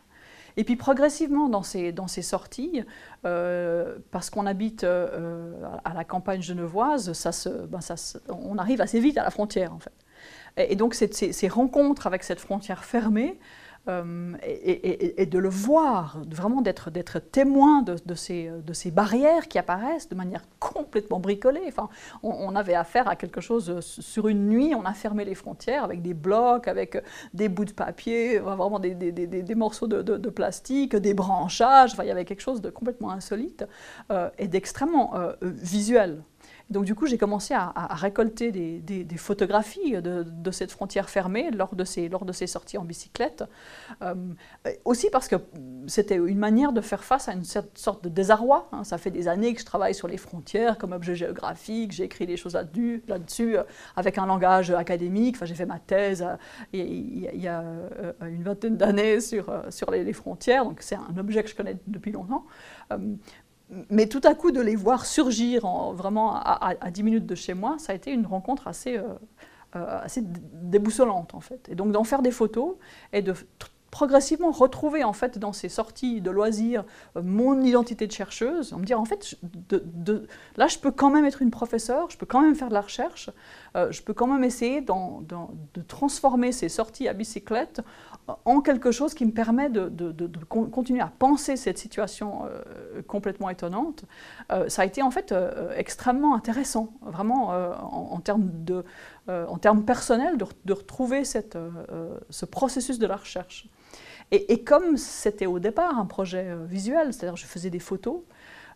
Et 0.56 0.64
puis 0.64 0.76
progressivement 0.76 1.48
dans 1.48 1.62
ces, 1.62 1.92
dans 1.92 2.08
ces 2.08 2.22
sorties, 2.22 2.82
parce 3.22 4.30
qu'on 4.30 4.46
habite 4.46 4.84
à 4.84 5.94
la 5.94 6.04
campagne 6.04 6.42
genevoise, 6.42 7.12
ça 7.14 7.32
se, 7.32 7.48
ben 7.48 7.80
ça 7.80 7.94
on 8.28 8.58
arrive 8.58 8.80
assez 8.80 9.00
vite 9.00 9.18
à 9.18 9.24
la 9.24 9.30
frontière 9.30 9.72
en 9.72 9.78
fait. 9.78 9.92
Et, 10.56 10.76
donc 10.76 10.94
ces, 10.94 11.48
rencontres 11.48 12.06
avec 12.06 12.24
cette 12.24 12.40
frontière 12.40 12.84
fermée 12.84 13.38
euh, 13.88 14.34
et, 14.44 15.26
de 15.26 15.38
le 15.38 15.48
voir, 15.48 16.18
vraiment 16.30 16.62
d'être, 16.62 17.18
témoin 17.18 17.82
de, 17.82 18.14
ces, 18.14 18.90
barrières 18.92 19.48
qui 19.48 19.58
apparaissent 19.58 20.08
de 20.08 20.14
manière 20.14 20.42
complètement 20.60 21.18
bricolée. 21.18 21.64
Enfin, 21.66 21.88
on, 22.22 22.54
avait 22.54 22.74
affaire 22.74 23.08
à 23.08 23.16
quelque 23.16 23.40
chose 23.40 23.80
sur 23.80 24.28
une 24.28 24.48
nuit, 24.48 24.72
on 24.76 24.84
a 24.84 24.92
fermé 24.92 25.24
les 25.24 25.34
frontières 25.34 25.82
avec 25.82 26.00
des 26.00 26.14
blocs, 26.14 26.68
avec 26.68 27.02
des 27.34 27.48
bouts 27.48 27.64
de 27.64 27.72
papier, 27.72 28.38
vraiment 28.38 28.78
des, 28.78 28.94
des 28.94 29.54
morceaux 29.56 29.88
de, 29.88 30.30
plastique, 30.30 30.94
des 30.94 31.14
branchages. 31.14 31.92
Enfin, 31.94 32.04
il 32.04 32.08
y 32.08 32.12
avait 32.12 32.24
quelque 32.24 32.40
chose 32.40 32.60
de 32.60 32.70
complètement 32.70 33.10
insolite 33.10 33.66
euh, 34.12 34.30
et 34.38 34.46
d'extrêmement 34.46 35.16
euh, 35.16 35.32
visuel. 35.42 36.22
Donc 36.72 36.84
du 36.84 36.94
coup, 36.94 37.06
j'ai 37.06 37.18
commencé 37.18 37.54
à, 37.54 37.72
récolter 37.94 38.50
des, 38.50 39.16
photographies 39.16 40.00
de, 40.00 40.50
cette 40.50 40.72
frontière 40.72 41.08
fermée 41.08 41.50
lors 41.50 41.74
de 41.74 41.84
ces, 41.84 42.46
sorties 42.46 42.78
en 42.78 42.84
bicyclette. 42.84 43.44
Euh, 44.02 44.14
aussi 44.84 45.10
parce 45.10 45.28
que 45.28 45.36
c'était 45.86 46.16
une 46.16 46.38
manière 46.38 46.72
de 46.72 46.80
faire 46.80 47.04
face 47.04 47.28
à 47.28 47.34
une 47.34 47.44
sorte 47.44 48.04
de 48.04 48.08
désarroi. 48.08 48.68
Hein. 48.72 48.84
Ça 48.84 48.98
fait 48.98 49.10
des 49.10 49.28
années 49.28 49.54
que 49.54 49.60
je 49.60 49.66
travaille 49.66 49.94
sur 49.94 50.08
les 50.08 50.16
frontières 50.16 50.78
comme 50.78 50.92
objet 50.92 51.14
géographique, 51.14 51.92
j'ai 51.92 52.04
écrit 52.04 52.26
des 52.26 52.36
choses 52.36 52.54
là-dessus, 52.54 53.56
euh, 53.56 53.62
avec 53.96 54.18
un 54.18 54.26
langage 54.26 54.70
académique. 54.70 55.36
Enfin, 55.36 55.46
j'ai 55.46 55.54
fait 55.54 55.66
ma 55.66 55.78
thèse 55.78 56.22
euh, 56.22 56.36
il, 56.72 57.40
y 57.40 57.48
a 57.48 57.62
une 58.22 58.42
vingtaine 58.42 58.76
d'années 58.76 59.20
sur, 59.20 59.52
sur 59.70 59.90
les, 59.90 60.04
les, 60.04 60.12
frontières, 60.12 60.64
donc 60.64 60.80
c'est 60.80 60.96
un 60.96 61.16
objet 61.18 61.42
que 61.42 61.48
je 61.48 61.54
connais 61.54 61.76
depuis 61.86 62.12
longtemps 62.12 62.44
mais 63.90 64.06
tout 64.06 64.20
à 64.24 64.34
coup, 64.34 64.50
de 64.50 64.60
les 64.60 64.76
voir 64.76 65.06
surgir 65.06 65.64
en, 65.64 65.92
vraiment 65.92 66.34
à, 66.34 66.90
10 66.90 67.02
minutes 67.02 67.26
de 67.26 67.34
chez 67.34 67.54
moi, 67.54 67.76
ça 67.78 67.92
a 67.92 67.94
été 67.94 68.10
une 68.10 68.26
rencontre 68.26 68.68
assez, 68.68 68.98
euh, 68.98 69.04
euh, 69.76 70.00
assez 70.02 70.22
déboussolante, 70.24 71.34
en 71.34 71.40
fait. 71.40 71.68
Et 71.70 71.74
donc, 71.74 71.92
d'en 71.92 72.04
faire 72.04 72.22
des 72.22 72.30
photos 72.30 72.76
et 73.12 73.22
de 73.22 73.34
progressivement 73.90 74.52
retrouver 74.52 75.04
en 75.04 75.12
fait 75.12 75.38
dans 75.38 75.52
ces 75.52 75.68
sorties 75.68 76.22
de 76.22 76.30
loisirs 76.30 76.82
euh, 77.18 77.20
mon 77.22 77.60
identité 77.60 78.06
de 78.06 78.12
chercheuse, 78.12 78.72
en 78.72 78.78
me 78.78 78.86
dire 78.86 78.98
en 78.98 79.04
fait 79.04 79.36
là 80.56 80.66
je 80.66 80.78
peux 80.78 80.90
quand 80.90 81.10
même 81.10 81.26
être 81.26 81.42
une 81.42 81.50
professeure, 81.50 82.08
je 82.08 82.16
peux 82.16 82.24
quand 82.24 82.40
même 82.40 82.54
faire 82.54 82.68
de 82.68 82.74
la 82.74 82.80
recherche, 82.80 83.28
je 83.74 84.00
peux 84.00 84.14
quand 84.14 84.26
même 84.26 84.44
essayer 84.44 84.80
de 84.80 85.82
transformer 85.88 86.52
ces 86.52 86.70
sorties 86.70 87.06
à 87.06 87.12
bicyclette 87.12 87.82
en 88.44 88.60
quelque 88.60 88.92
chose 88.92 89.14
qui 89.14 89.24
me 89.26 89.32
permet 89.32 89.68
de, 89.68 89.90
continuer 90.48 91.00
à 91.00 91.12
penser 91.18 91.56
cette 91.56 91.78
situation 91.78 92.44
euh, 92.44 93.02
complètement 93.02 93.50
étonnante, 93.50 94.04
euh, 94.50 94.68
ça 94.68 94.82
a 94.82 94.84
été 94.84 95.02
en 95.02 95.10
fait 95.10 95.32
euh, 95.32 95.72
extrêmement 95.76 96.34
intéressant, 96.34 96.92
vraiment 97.02 97.48
en, 97.48 98.20
termes 98.20 99.84
personnels, 99.84 100.36
de, 100.64 100.72
retrouver 100.72 101.24
ce 101.24 102.44
processus 102.44 102.98
de 102.98 103.06
la 103.06 103.16
recherche. 103.16 103.68
Et 104.30 104.64
comme 104.64 104.96
c'était 104.96 105.44
au 105.44 105.58
départ 105.58 105.98
un 105.98 106.06
projet 106.06 106.56
visuel, 106.64 107.12
c'est-à-dire 107.12 107.36
je 107.36 107.44
faisais 107.44 107.68
des 107.68 107.80
photos, 107.80 108.20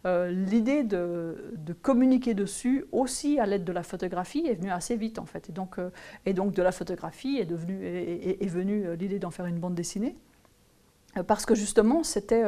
euh, 0.06 0.30
l'idée 0.30 0.84
de, 0.84 1.36
communiquer 1.82 2.34
dessus 2.34 2.84
aussi 2.92 3.40
à 3.40 3.46
l'aide 3.46 3.64
de 3.64 3.72
la 3.72 3.82
photographie 3.82 4.46
est 4.46 4.54
venue 4.54 4.70
assez 4.70 4.96
vite 4.96 5.18
en 5.18 5.26
fait. 5.26 5.48
Et 5.48 5.52
donc, 5.52 5.78
euh, 5.78 5.90
de 6.24 6.62
la 6.62 6.72
photographie 6.72 7.38
est, 7.38 7.44
devenue, 7.44 8.36
venue 8.42 8.86
euh, 8.86 8.96
l'idée 8.96 9.18
d'en 9.18 9.30
faire 9.30 9.46
une 9.46 9.58
bande 9.58 9.74
dessinée. 9.74 10.16
Parce 11.26 11.46
que 11.46 11.54
justement, 11.54 12.02
c'était 12.02 12.44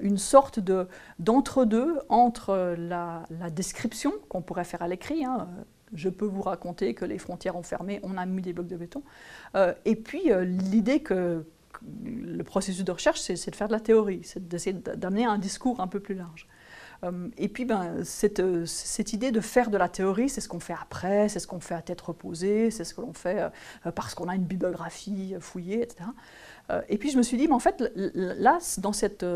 une 0.00 0.16
sorte 0.16 0.60
de, 0.60 0.86
d'entre-deux 1.18 1.98
entre 2.08 2.76
la, 2.78 3.24
description 3.50 4.12
qu'on 4.28 4.42
pourrait 4.42 4.62
faire 4.62 4.82
à 4.82 4.86
l'écrit, 4.86 5.24
hein, 5.24 5.48
je 5.92 6.08
peux 6.08 6.24
vous 6.24 6.42
raconter 6.42 6.94
que 6.94 7.04
les 7.04 7.18
frontières 7.18 7.56
ont 7.56 7.64
fermé, 7.64 7.98
on 8.04 8.16
a 8.16 8.26
mis 8.26 8.42
des 8.42 8.52
blocs 8.52 8.68
de 8.68 8.76
béton, 8.76 9.02
et 9.84 9.96
puis 9.96 10.30
l'idée 10.44 11.02
que 11.02 11.44
le 12.04 12.44
processus 12.44 12.84
de 12.84 12.92
recherche, 12.92 13.20
c'est, 13.20 13.50
de 13.50 13.56
faire 13.56 13.66
de 13.66 13.72
la 13.72 13.80
théorie, 13.80 14.20
c'est 14.22 14.46
d'essayer 14.46 14.72
d'amener 14.72 15.24
un 15.24 15.38
discours 15.38 15.80
un 15.80 15.88
peu 15.88 15.98
plus 15.98 16.14
large. 16.14 16.46
Euh, 17.04 17.28
et 17.38 17.48
puis, 17.48 17.64
ben, 17.64 18.04
cette, 18.04 18.40
euh, 18.40 18.66
cette, 18.66 19.12
idée 19.12 19.30
de 19.30 19.40
faire 19.40 19.70
de 19.70 19.78
la 19.78 19.88
théorie, 19.88 20.28
c'est 20.28 20.40
ce 20.40 20.48
qu'on 20.48 20.60
fait 20.60 20.76
après, 20.80 21.28
c'est 21.28 21.38
ce 21.38 21.46
qu'on 21.46 21.60
fait 21.60 21.74
à 21.74 21.82
tête 21.82 22.00
reposée, 22.00 22.70
c'est 22.70 22.84
ce 22.84 22.94
que 22.94 23.00
l'on 23.00 23.12
fait 23.12 23.50
euh, 23.86 23.90
parce 23.92 24.14
qu'on 24.14 24.28
a 24.28 24.34
une 24.34 24.44
bibliographie 24.44 25.34
fouillée, 25.40 25.82
etc. 25.82 26.04
Et 26.88 26.98
puis 26.98 27.10
je 27.10 27.16
me 27.16 27.24
suis 27.24 27.36
dit, 27.36 27.48
en 27.50 27.58
fait, 27.58 27.82
là, 27.96 28.58
dans 28.78 28.92
cette, 28.92 29.26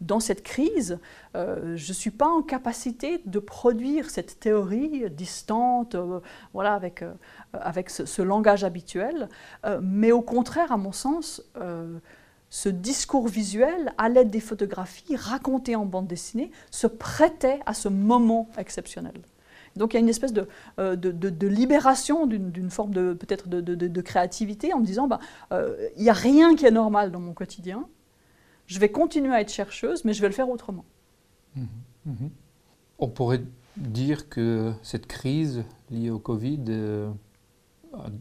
dans 0.00 0.20
cette 0.20 0.44
crise, 0.44 1.00
je 1.34 1.72
ne 1.72 1.76
suis 1.92 2.12
pas 2.12 2.28
en 2.28 2.40
capacité 2.40 3.20
de 3.26 3.40
produire 3.40 4.10
cette 4.10 4.38
théorie 4.38 5.10
distante, 5.10 5.96
voilà, 6.52 6.74
avec, 6.74 7.02
avec 7.52 7.90
ce, 7.90 8.22
langage 8.22 8.62
habituel, 8.62 9.28
mais 9.82 10.12
au 10.12 10.22
contraire, 10.22 10.70
à 10.70 10.76
mon 10.76 10.92
sens, 10.92 11.42
ce 12.54 12.68
discours 12.68 13.26
visuel, 13.26 13.92
à 13.98 14.08
l'aide 14.08 14.30
des 14.30 14.38
photographies 14.38 15.16
racontées 15.16 15.74
en 15.74 15.86
bande 15.86 16.06
dessinée, 16.06 16.52
se 16.70 16.86
prêtait 16.86 17.58
à 17.66 17.74
ce 17.74 17.88
moment 17.88 18.48
exceptionnel. 18.56 19.20
Donc 19.74 19.92
il 19.92 19.96
y 19.96 19.98
a 19.98 20.00
une 20.00 20.08
espèce 20.08 20.32
de, 20.32 20.46
euh, 20.78 20.94
de, 20.94 21.48
libération 21.48 22.28
d'une 22.28 22.70
forme 22.70 22.94
de 22.94 23.12
peut-être 23.12 23.48
de, 23.48 24.00
créativité 24.02 24.72
en 24.72 24.78
me 24.78 24.86
disant 24.86 25.08
bah, 25.08 25.18
euh, 25.50 25.88
il 25.96 26.04
n'y 26.04 26.10
a 26.10 26.12
rien 26.12 26.54
qui 26.54 26.64
est 26.64 26.70
normal 26.70 27.10
dans 27.10 27.18
mon 27.18 27.32
quotidien, 27.32 27.88
je 28.68 28.78
vais 28.78 28.88
continuer 28.88 29.34
à 29.34 29.40
être 29.40 29.50
chercheuse, 29.50 30.04
mais 30.04 30.12
je 30.12 30.20
vais 30.20 30.28
le 30.28 30.34
faire 30.34 30.48
autrement. 30.48 30.84
Mmh, 31.56 31.62
mmh. 32.06 32.28
On 33.00 33.08
pourrait 33.08 33.42
dire 33.76 34.28
que 34.28 34.72
cette 34.84 35.08
crise 35.08 35.64
liée 35.90 36.10
au 36.10 36.20
Covid 36.20 36.62
euh, 36.68 37.10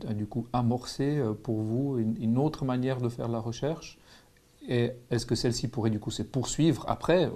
a, 0.07 0.13
du 0.15 0.25
coup 0.25 0.47
amorcé 0.53 1.21
pour 1.43 1.61
vous 1.61 1.99
une, 1.99 2.39
autre 2.39 2.65
manière 2.65 2.99
de 2.99 3.09
faire 3.09 3.27
la 3.27 3.39
recherche 3.39 3.99
et 4.67 4.91
est-ce 5.11 5.25
que 5.25 5.35
celle-ci 5.35 5.67
pourrait 5.67 5.89
du 5.89 5.99
coup 5.99 6.11
se 6.11 6.23
poursuivre 6.23 6.85
après, 6.87 7.29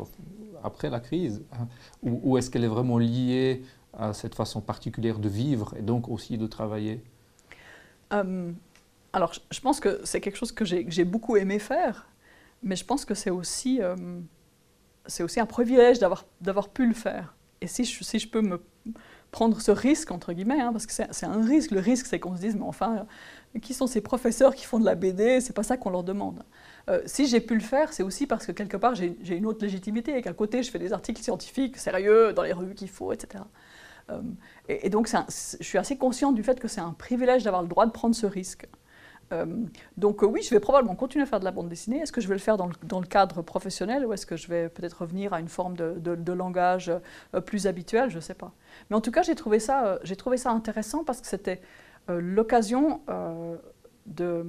après 0.63 0.89
la 0.89 0.99
crise 0.99 1.43
hein, 1.53 1.67
Ou, 2.03 2.37
est-ce 2.37 2.49
qu'elle 2.49 2.63
est 2.63 2.69
vraiment 2.69 2.97
liée 2.97 3.63
à 3.93 4.13
cette 4.13 4.35
façon 4.35 4.61
particulière 4.61 5.19
de 5.19 5.29
vivre 5.29 5.73
et 5.77 5.81
donc 5.81 6.09
aussi 6.09 6.37
de 6.37 6.47
travailler? 6.47 7.03
Euh, 8.13 8.51
Alors, 9.13 9.33
je 9.51 9.59
pense 9.59 9.79
que 9.79 9.99
c'est 10.03 10.21
quelque 10.21 10.37
chose 10.37 10.51
que 10.51 10.65
j'ai 10.65 11.05
beaucoup 11.05 11.35
aimé 11.35 11.59
faire, 11.59 12.07
mais 12.63 12.75
je 12.75 12.85
pense 12.85 13.05
que 13.05 13.13
c'est 13.13 13.29
aussi, 13.29 13.81
euh, 13.81 13.95
aussi 15.19 15.39
un 15.39 15.45
privilège 15.45 15.99
d'avoir 15.99 16.69
pu 16.69 16.87
le 16.87 16.93
faire. 16.93 17.35
Et 17.59 17.67
si 17.67 17.83
je, 17.83 18.03
si 18.03 18.19
je 18.19 18.29
peux 18.29 18.41
me 18.41 18.61
prendre 19.31 19.59
ce 19.59 19.71
risque, 19.71 20.11
entre 20.11 20.31
guillemets, 20.31 20.61
hein, 20.61 20.71
parce 20.71 20.85
que 20.85 20.93
c'est 20.93 21.25
un 21.25 21.45
risque, 21.45 21.71
le 21.71 21.79
risque 21.79 22.05
c'est 22.05 22.19
qu'on 22.19 22.35
se 22.35 22.41
dise, 22.41 22.55
mais 22.55 22.63
enfin, 22.63 23.05
qui 23.61 23.73
sont 23.73 23.87
ces 23.87 24.01
professeurs 24.01 24.55
qui 24.55 24.65
font 24.65 24.79
de 24.79 24.85
la 24.85 24.95
BD 24.95 25.41
C'est 25.41 25.53
pas 25.53 25.63
ça 25.63 25.77
qu'on 25.77 25.89
leur 25.89 26.03
demande. 26.03 26.43
Euh, 26.89 27.01
si 27.05 27.27
j'ai 27.27 27.41
pu 27.41 27.53
le 27.53 27.59
faire, 27.59 27.91
c'est 27.91 28.03
aussi 28.03 28.27
parce 28.27 28.45
que 28.45 28.51
quelque 28.51 28.77
part 28.77 28.95
j'ai 28.95 29.17
une 29.35 29.45
autre 29.45 29.61
légitimité 29.61 30.17
et 30.17 30.21
qu'à 30.21 30.33
côté 30.33 30.63
je 30.63 30.71
fais 30.71 30.79
des 30.79 30.93
articles 30.93 31.21
scientifiques 31.21 31.77
sérieux 31.77 32.31
dans 32.33 32.43
les 32.43 32.53
revues 32.53 32.75
qu'il 32.75 32.89
faut, 32.89 33.11
etc. 33.11 33.43
Euh, 34.09 34.21
et, 34.69 34.89
donc 34.89 35.09
je 35.09 35.63
suis 35.63 35.77
assez 35.77 35.97
consciente 35.97 36.35
du 36.35 36.43
fait 36.43 36.59
que 36.59 36.69
c'est 36.69 36.81
un 36.81 36.93
privilège 36.93 37.43
d'avoir 37.43 37.61
le 37.61 37.67
droit 37.67 37.85
de 37.85 37.91
prendre 37.91 38.15
ce 38.15 38.25
risque. 38.25 38.67
Euh, 39.33 39.45
donc 39.97 40.21
oui, 40.21 40.41
je 40.41 40.49
vais 40.51 40.61
probablement 40.61 40.95
continuer 40.95 41.23
à 41.23 41.25
faire 41.25 41.41
de 41.41 41.45
la 41.45 41.51
bande 41.51 41.67
dessinée. 41.67 41.99
Est-ce 41.99 42.13
que 42.13 42.21
je 42.21 42.29
vais 42.29 42.35
le 42.35 42.39
faire 42.39 42.55
dans 42.55 42.67
le, 42.67 43.05
cadre 43.07 43.41
professionnel 43.41 44.05
ou 44.05 44.13
est-ce 44.13 44.25
que 44.25 44.37
je 44.37 44.47
vais 44.47 44.69
peut-être 44.69 45.01
revenir 45.01 45.33
à 45.33 45.41
une 45.41 45.49
forme 45.49 45.75
de, 45.75 46.31
langage 46.31 46.89
plus 47.45 47.67
habituel? 47.67 48.09
Je 48.09 48.15
ne 48.15 48.21
sais 48.21 48.33
pas. 48.33 48.53
Mais 48.89 48.95
en 48.95 49.01
tout 49.01 49.11
cas, 49.11 49.23
j'ai 49.23 49.35
trouvé, 49.35 49.59
ça, 49.59 49.99
trouvé 50.17 50.37
ça 50.37 50.51
intéressant 50.51 51.03
parce 51.03 51.19
que 51.19 51.27
c'était 51.27 51.59
l'occasion 52.07 53.01
de 54.05 54.45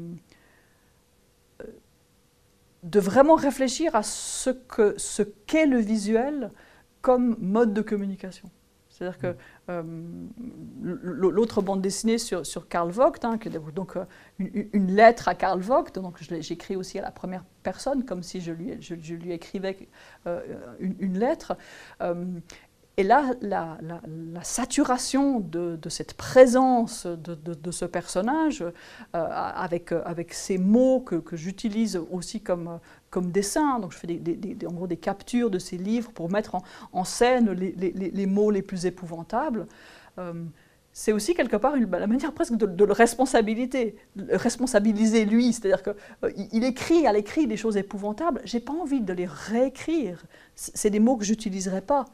de 2.82 3.00
vraiment 3.00 3.34
réfléchir 3.34 3.94
à 3.94 4.02
ce 4.02 4.50
qu'est 4.50 4.98
ce 4.98 5.22
qu'est 5.22 5.66
le 5.66 5.78
visuel 5.78 6.50
comme 7.00 7.36
mode 7.40 7.74
de 7.74 7.82
communication. 7.82 8.50
C'est-à-dire 8.98 9.18
que 9.18 9.26
mm. 9.28 9.36
euh, 9.70 9.82
l'autre 10.82 11.62
bande 11.62 11.80
dessinée 11.80 12.18
sur, 12.18 12.44
sur 12.44 12.68
Karl 12.68 12.90
Vogt, 12.90 13.24
hein, 13.24 13.38
donc 13.74 13.96
euh, 13.96 14.04
une, 14.38 14.94
lettre 14.94 15.28
à 15.28 15.34
Karl 15.34 15.60
Vogt, 15.60 15.92
donc 15.94 16.16
j'écris 16.20 16.74
aussi 16.74 16.98
à 16.98 17.02
la 17.02 17.12
première 17.12 17.44
personne, 17.62 18.04
comme 18.04 18.22
si 18.22 18.40
je 18.40 18.50
lui, 18.50 18.76
je, 18.80 19.14
lui 19.14 19.32
écrivais 19.32 19.88
euh, 20.26 20.40
une, 20.80 20.96
une, 20.98 21.18
lettre. 21.18 21.56
Et 22.98 23.04
là, 23.04 23.30
la, 23.40 23.78
saturation 24.42 25.38
de, 25.38 25.78
cette 25.88 26.14
présence 26.14 27.06
de, 27.06 27.70
ce 27.70 27.84
personnage, 27.84 28.62
euh, 28.62 28.72
avec, 29.14 29.92
avec 29.92 30.34
ces 30.34 30.58
mots 30.58 30.98
que, 30.98 31.36
j'utilise 31.36 31.96
aussi 32.10 32.40
comme, 32.40 32.80
comme 33.10 33.30
dessin, 33.30 33.78
donc 33.78 33.92
je 33.92 33.98
fais 33.98 34.20
en 34.66 34.72
gros 34.72 34.88
des 34.88 34.96
captures 34.96 35.48
de 35.48 35.60
ces 35.60 35.78
livres 35.78 36.10
pour 36.10 36.28
mettre 36.28 36.56
en, 36.92 37.04
scène 37.04 37.52
les, 37.52 38.26
mots 38.26 38.50
les 38.50 38.62
plus 38.62 38.84
épouvantables, 38.84 39.68
euh, 40.18 40.32
c'est 40.92 41.12
aussi 41.12 41.34
quelque 41.34 41.56
part 41.56 41.76
une, 41.76 41.88
la 41.88 42.08
manière 42.08 42.32
presque 42.32 42.56
de, 42.56 42.84
le 42.84 42.92
responsabilité, 42.92 43.94
responsabiliser 44.30 45.24
lui, 45.24 45.52
c'est-à-dire 45.52 45.84
qu'il 45.84 45.94
euh, 46.24 46.32
il 46.52 46.64
écrit 46.64 47.06
à 47.06 47.12
l'écrit 47.12 47.46
des 47.46 47.56
choses 47.56 47.76
épouvantables, 47.76 48.40
j'ai 48.42 48.58
pas 48.58 48.72
envie 48.72 49.00
de 49.00 49.12
les 49.12 49.26
réécrire, 49.26 50.24
c'est 50.56 50.90
des 50.90 50.98
mots 50.98 51.16
que 51.16 51.24
j'utiliserai 51.24 51.82
pas 51.82 52.06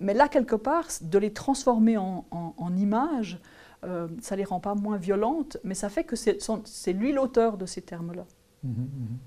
mais 0.00 0.14
là, 0.14 0.28
quelque 0.28 0.56
part, 0.56 0.86
de 1.00 1.18
les 1.18 1.32
transformer 1.32 1.96
en, 1.96 2.76
images, 2.76 3.40
euh, 3.84 4.08
ça 4.20 4.34
ne 4.34 4.38
les 4.38 4.44
rend 4.44 4.60
pas 4.60 4.74
moins 4.74 4.96
violentes, 4.96 5.58
mais 5.64 5.74
ça 5.74 5.88
fait 5.88 6.04
que 6.04 6.16
c'est 6.16 6.92
lui 6.92 7.12
l'auteur 7.12 7.58
de 7.58 7.66
ces 7.66 7.82
termes-là. 7.82 8.24
Mhm, 8.64 8.72
mhm. 8.72 9.18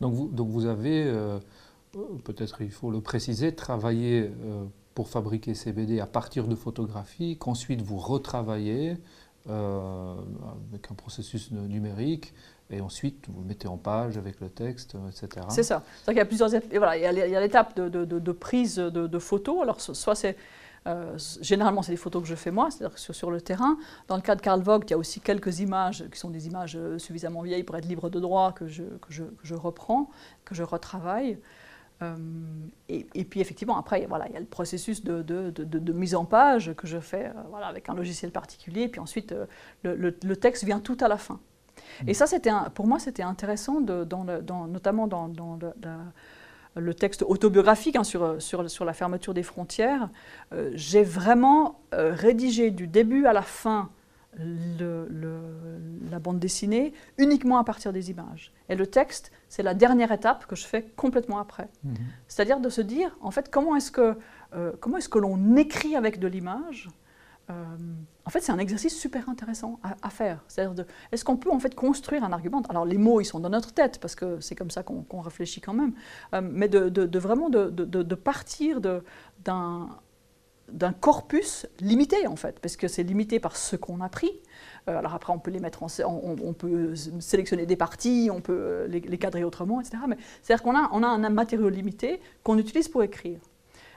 Donc, 0.00 0.48
vous, 0.48 0.66
avez, 0.66 1.04
euh, 1.04 1.38
peut-être 2.24 2.60
il 2.62 2.70
faut 2.70 2.90
le 2.90 3.00
préciser, 3.00 3.54
travaillé 3.54 4.30
euh, 4.44 4.64
pour 4.94 5.08
fabriquer 5.08 5.54
ces 5.54 5.72
BD 5.72 6.00
à 6.00 6.06
partir 6.06 6.48
de 6.48 6.54
photographies 6.54 7.36
qu'ensuite 7.36 7.82
vous 7.82 7.98
retravaillez 7.98 8.92
euh, 8.92 8.94
avec 9.48 10.90
un 10.90 10.94
processus 10.94 11.50
numérique 11.50 12.34
et 12.70 12.80
ensuite 12.80 13.26
vous 13.28 13.42
le 13.42 13.46
mettez 13.46 13.68
en 13.68 13.76
page 13.76 14.18
avec 14.18 14.40
le 14.40 14.48
texte, 14.48 14.96
etc. 15.08 15.46
C'est 15.50 15.62
ça. 15.62 15.84
Il 16.08 16.14
y 16.14 16.20
a 16.20 16.24
plusieurs 16.24 16.50
voilà, 16.50 16.96
il 16.96 17.02
y 17.02 17.36
a 17.36 17.40
l'étape 17.40 17.78
de, 17.78 18.32
prise 18.32 18.76
de, 18.76 19.18
photos. 19.18 19.62
Alors 19.62 19.80
soit 19.80 20.14
c'est 20.14 20.36
euh, 20.86 21.18
généralement, 21.40 21.82
c'est 21.82 21.92
des 21.92 21.96
photos 21.96 22.22
que 22.22 22.28
je 22.28 22.34
fais 22.34 22.52
moi, 22.52 22.70
c'est-à-dire 22.70 22.96
sur, 22.98 23.30
le 23.30 23.40
terrain. 23.40 23.76
Dans 24.06 24.16
le 24.16 24.22
cas 24.22 24.36
de 24.36 24.40
Carl 24.40 24.60
Vogt, 24.60 24.82
il 24.84 24.90
y 24.90 24.94
a 24.94 24.98
aussi 24.98 25.20
quelques 25.20 25.58
images 25.58 26.04
qui 26.12 26.18
sont 26.18 26.30
des 26.30 26.46
images 26.46 26.76
euh, 26.76 26.98
suffisamment 26.98 27.42
vieilles 27.42 27.64
pour 27.64 27.76
être 27.76 27.86
libres 27.86 28.08
de 28.08 28.20
droit 28.20 28.52
que 28.52 28.68
je, 28.68 28.84
que 28.84 29.10
je, 29.10 29.24
que 29.24 29.44
je 29.44 29.54
reprends, 29.54 30.10
que 30.44 30.54
je 30.54 30.62
retravaille. 30.62 31.38
Euh, 32.02 32.14
et, 32.88 33.06
et, 33.14 33.24
puis 33.24 33.40
effectivement, 33.40 33.78
après, 33.78 34.04
voilà, 34.06 34.26
il 34.28 34.34
y 34.34 34.36
a 34.36 34.40
le 34.40 34.46
processus 34.46 35.02
de, 35.02 35.22
de, 35.22 35.50
de, 35.50 35.92
mise 35.92 36.14
en 36.14 36.24
page 36.24 36.74
que 36.74 36.86
je 36.86 36.98
fais 36.98 37.32
voilà, 37.50 37.66
avec 37.66 37.88
un 37.88 37.94
logiciel 37.94 38.30
particulier. 38.30 38.82
Et 38.82 38.88
puis 38.88 39.00
ensuite, 39.00 39.34
le, 39.82 39.94
le, 39.94 40.36
texte 40.36 40.64
vient 40.64 40.80
tout 40.80 40.98
à 41.00 41.08
la 41.08 41.16
fin. 41.16 41.40
Et 42.06 42.14
ça, 42.14 42.26
c'était 42.26 42.50
pour 42.74 42.86
moi, 42.86 42.98
c'était 42.98 43.22
intéressant, 43.22 43.80
dans 43.80 44.24
le, 44.24 44.42
dans, 44.42 44.66
notamment 44.66 45.06
dans, 45.06 45.28
dans 45.28 45.58
le 46.76 46.94
texte 46.94 47.24
autobiographique 47.26 47.96
hein, 47.96 48.04
sur, 48.04 48.40
sur, 48.40 48.70
sur, 48.70 48.84
la 48.84 48.92
fermeture 48.92 49.34
des 49.34 49.42
frontières, 49.42 50.10
euh, 50.52 50.70
j'ai 50.74 51.02
vraiment 51.02 51.80
euh, 51.94 52.12
rédigé 52.14 52.70
du 52.70 52.86
début 52.86 53.26
à 53.26 53.32
la 53.32 53.42
fin 53.42 53.90
le, 54.38 55.08
la 56.10 56.18
bande 56.18 56.38
dessinée 56.38 56.92
uniquement 57.18 57.58
à 57.58 57.64
partir 57.64 57.92
des 57.92 58.10
images. 58.10 58.52
Et 58.68 58.76
le 58.76 58.86
texte, 58.86 59.32
c'est 59.48 59.62
la 59.62 59.74
dernière 59.74 60.12
étape 60.12 60.46
que 60.46 60.56
je 60.56 60.66
fais 60.66 60.82
complètement 60.96 61.38
après. 61.38 61.68
Mhm. 61.84 61.94
C'est-à-dire 62.28 62.60
de 62.60 62.68
se 62.68 62.80
dire, 62.80 63.16
en 63.20 63.30
fait, 63.30 63.50
comment 63.50 63.76
est-ce 63.76 63.90
que, 63.90 64.16
euh, 64.54 64.72
comment 64.80 64.98
est-ce 64.98 65.08
que 65.08 65.18
l'on 65.18 65.56
écrit 65.56 65.96
avec 65.96 66.18
de 66.18 66.28
l'image 66.28 66.88
euh, 67.48 67.54
en 68.24 68.30
fait, 68.30 68.40
c'est 68.40 68.50
un 68.50 68.58
exercice 68.58 68.98
super 68.98 69.28
intéressant 69.28 69.78
à, 70.02 70.10
faire. 70.10 70.42
C'est-à-dire, 70.48 70.84
est-ce 71.12 71.24
qu'on 71.24 71.36
peut 71.36 71.52
en 71.52 71.60
fait 71.60 71.76
construire 71.76 72.24
un 72.24 72.32
argument? 72.32 72.60
Alors, 72.68 72.84
les 72.84 72.98
mots, 72.98 73.20
ils 73.20 73.24
sont 73.24 73.38
dans 73.38 73.50
notre 73.50 73.72
tête 73.72 74.00
parce 74.00 74.16
que 74.16 74.40
c'est 74.40 74.56
comme 74.56 74.72
ça 74.72 74.82
qu'on 74.82 75.20
réfléchit 75.20 75.60
quand 75.60 75.72
même, 75.72 75.92
euh, 76.34 76.40
mais 76.42 76.68
de, 76.68 77.18
vraiment 77.18 77.48
de, 77.48 78.14
partir 78.16 78.80
d'un 78.80 79.88
d'un 80.70 80.92
corpus 80.92 81.66
limité 81.80 82.26
en 82.26 82.36
fait, 82.36 82.58
parce 82.60 82.76
que 82.76 82.88
c'est 82.88 83.02
limité 83.02 83.40
par 83.40 83.56
ce 83.56 83.76
qu'on 83.76 84.00
a 84.00 84.08
pris. 84.08 84.30
Euh, 84.88 84.98
alors 84.98 85.14
après, 85.14 85.32
on 85.32 85.38
peut 85.38 85.50
les 85.50 85.60
mettre 85.60 85.82
on, 85.82 86.52
peut 86.52 86.94
sélectionner 87.20 87.66
des 87.66 87.76
parties, 87.76 88.30
on 88.32 88.40
peut 88.40 88.86
les, 88.88 89.18
cadrer 89.18 89.44
autrement, 89.44 89.80
etc. 89.80 89.98
Mais 90.08 90.16
c'est-à-dire 90.42 90.62
qu'on 90.62 90.76
a, 90.76 90.88
on 90.92 91.02
a 91.02 91.08
un 91.08 91.28
matériau 91.30 91.68
limité 91.68 92.20
qu'on 92.42 92.58
utilise 92.58 92.88
pour 92.88 93.02
écrire. 93.02 93.38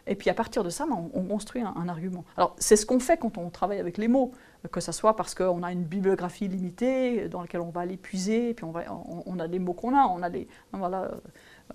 Et 0.08 0.16
puis 0.16 0.30
à 0.30 0.34
partir 0.34 0.64
de 0.64 0.70
ça, 0.70 0.86
ben, 0.88 1.10
on, 1.14 1.24
construit 1.24 1.62
un, 1.62 1.88
argument. 1.88 2.26
Alors 2.36 2.56
c'est 2.58 2.76
ce 2.76 2.86
qu'on 2.86 3.00
fait 3.00 3.18
quand 3.18 3.38
on 3.38 3.50
travaille 3.50 3.80
avec 3.80 3.98
les 3.98 4.08
mots, 4.08 4.32
que 4.72 4.80
ce 4.80 4.92
soit 4.92 5.16
parce 5.16 5.36
qu'on 5.36 5.62
a 5.62 5.72
une 5.72 5.84
bibliographie 5.84 6.48
limitée 6.48 7.30
dans 7.30 7.42
laquelle 7.42 7.62
on 7.62 7.70
va 7.70 7.82
aller 7.82 7.96
puiser, 7.96 8.56
puis 8.56 8.66
on, 8.66 9.40
a 9.40 9.48
des 9.48 9.60
mots 9.60 9.74
qu'on 9.74 9.96
a, 9.96 10.08
on 10.08 10.24
a 10.24 10.30
des, 10.30 10.48
voilà, 10.74 11.04
euh, 11.04 11.12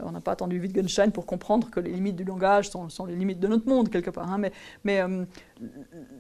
on 0.01 0.13
n'a 0.13 0.21
pas 0.21 0.33
attendu 0.33 0.61
Wittgenstein 0.61 1.13
pour 1.13 1.27
comprendre 1.27 1.71
que 1.71 1.81
les 1.81 1.91
limites 1.91 2.17
du 2.17 2.25
langage 2.25 2.71
sont, 2.71 2.89
les 3.07 3.17
limites 3.17 3.41
de 3.41 3.49
notre 3.49 3.69
monde 3.69 3.91
quelque 3.91 4.11
part. 4.11 4.31
Hein. 4.31 4.41
mais, 4.85 5.01
euh, 5.01 5.25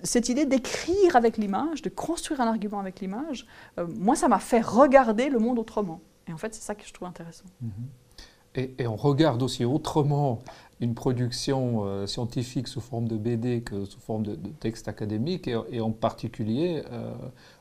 cette 0.03 0.29
idée 0.29 0.47
d'écrire 0.47 1.17
avec 1.17 1.37
l'image, 1.37 1.83
de 1.83 1.89
construire 1.89 2.41
un 2.41 2.47
argument 2.47 2.81
avec 2.81 3.01
l'image, 3.01 3.47
euh, 3.79 3.87
moi 3.89 4.17
ça 4.17 4.29
m'a 4.29 4.39
fait 4.39 4.61
regarder 4.61 5.29
le 5.29 5.39
monde 5.39 5.59
autrement. 5.59 6.01
Et 6.29 6.33
en 6.33 6.39
fait 6.39 6.55
c'est 6.55 6.63
ça 6.63 6.75
que 6.75 6.87
je 6.87 6.93
trouve 6.93 7.09
intéressant. 7.09 7.45
Mm-hmm. 7.65 8.71
et, 8.79 8.87
on 8.87 8.97
regarde 8.97 9.43
aussi 9.43 9.65
autrement 9.65 10.41
une 10.81 10.95
production 10.95 11.85
euh, 11.85 12.07
scientifique 12.07 12.69
sous 12.69 12.81
forme 12.81 13.09
de 13.09 13.17
BD 13.17 13.63
que 13.63 13.85
sous 13.85 14.01
forme 14.01 14.25
de, 14.25 14.35
texte 14.61 14.89
académique, 14.89 15.49
et, 15.49 15.81
en 15.81 15.91
particulier, 15.91 16.83
euh, 16.91 17.13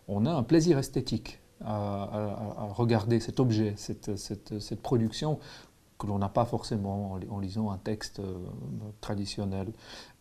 on 0.08 0.26
a 0.26 0.32
un 0.32 0.44
plaisir 0.44 0.78
esthétique 0.78 1.40
à, 1.66 2.70
regarder 2.76 3.22
cet 3.22 3.40
objet, 3.40 3.76
cette 3.78 4.82
production 4.82 5.40
que 6.04 6.10
l'on 6.10 6.20
n'a 6.20 6.30
pas 6.30 6.46
forcément 6.46 7.18
en, 7.30 7.40
lisant 7.40 7.72
un 7.72 7.78
texte 7.78 8.20
euh, 8.20 8.34
traditionnel. 9.02 9.72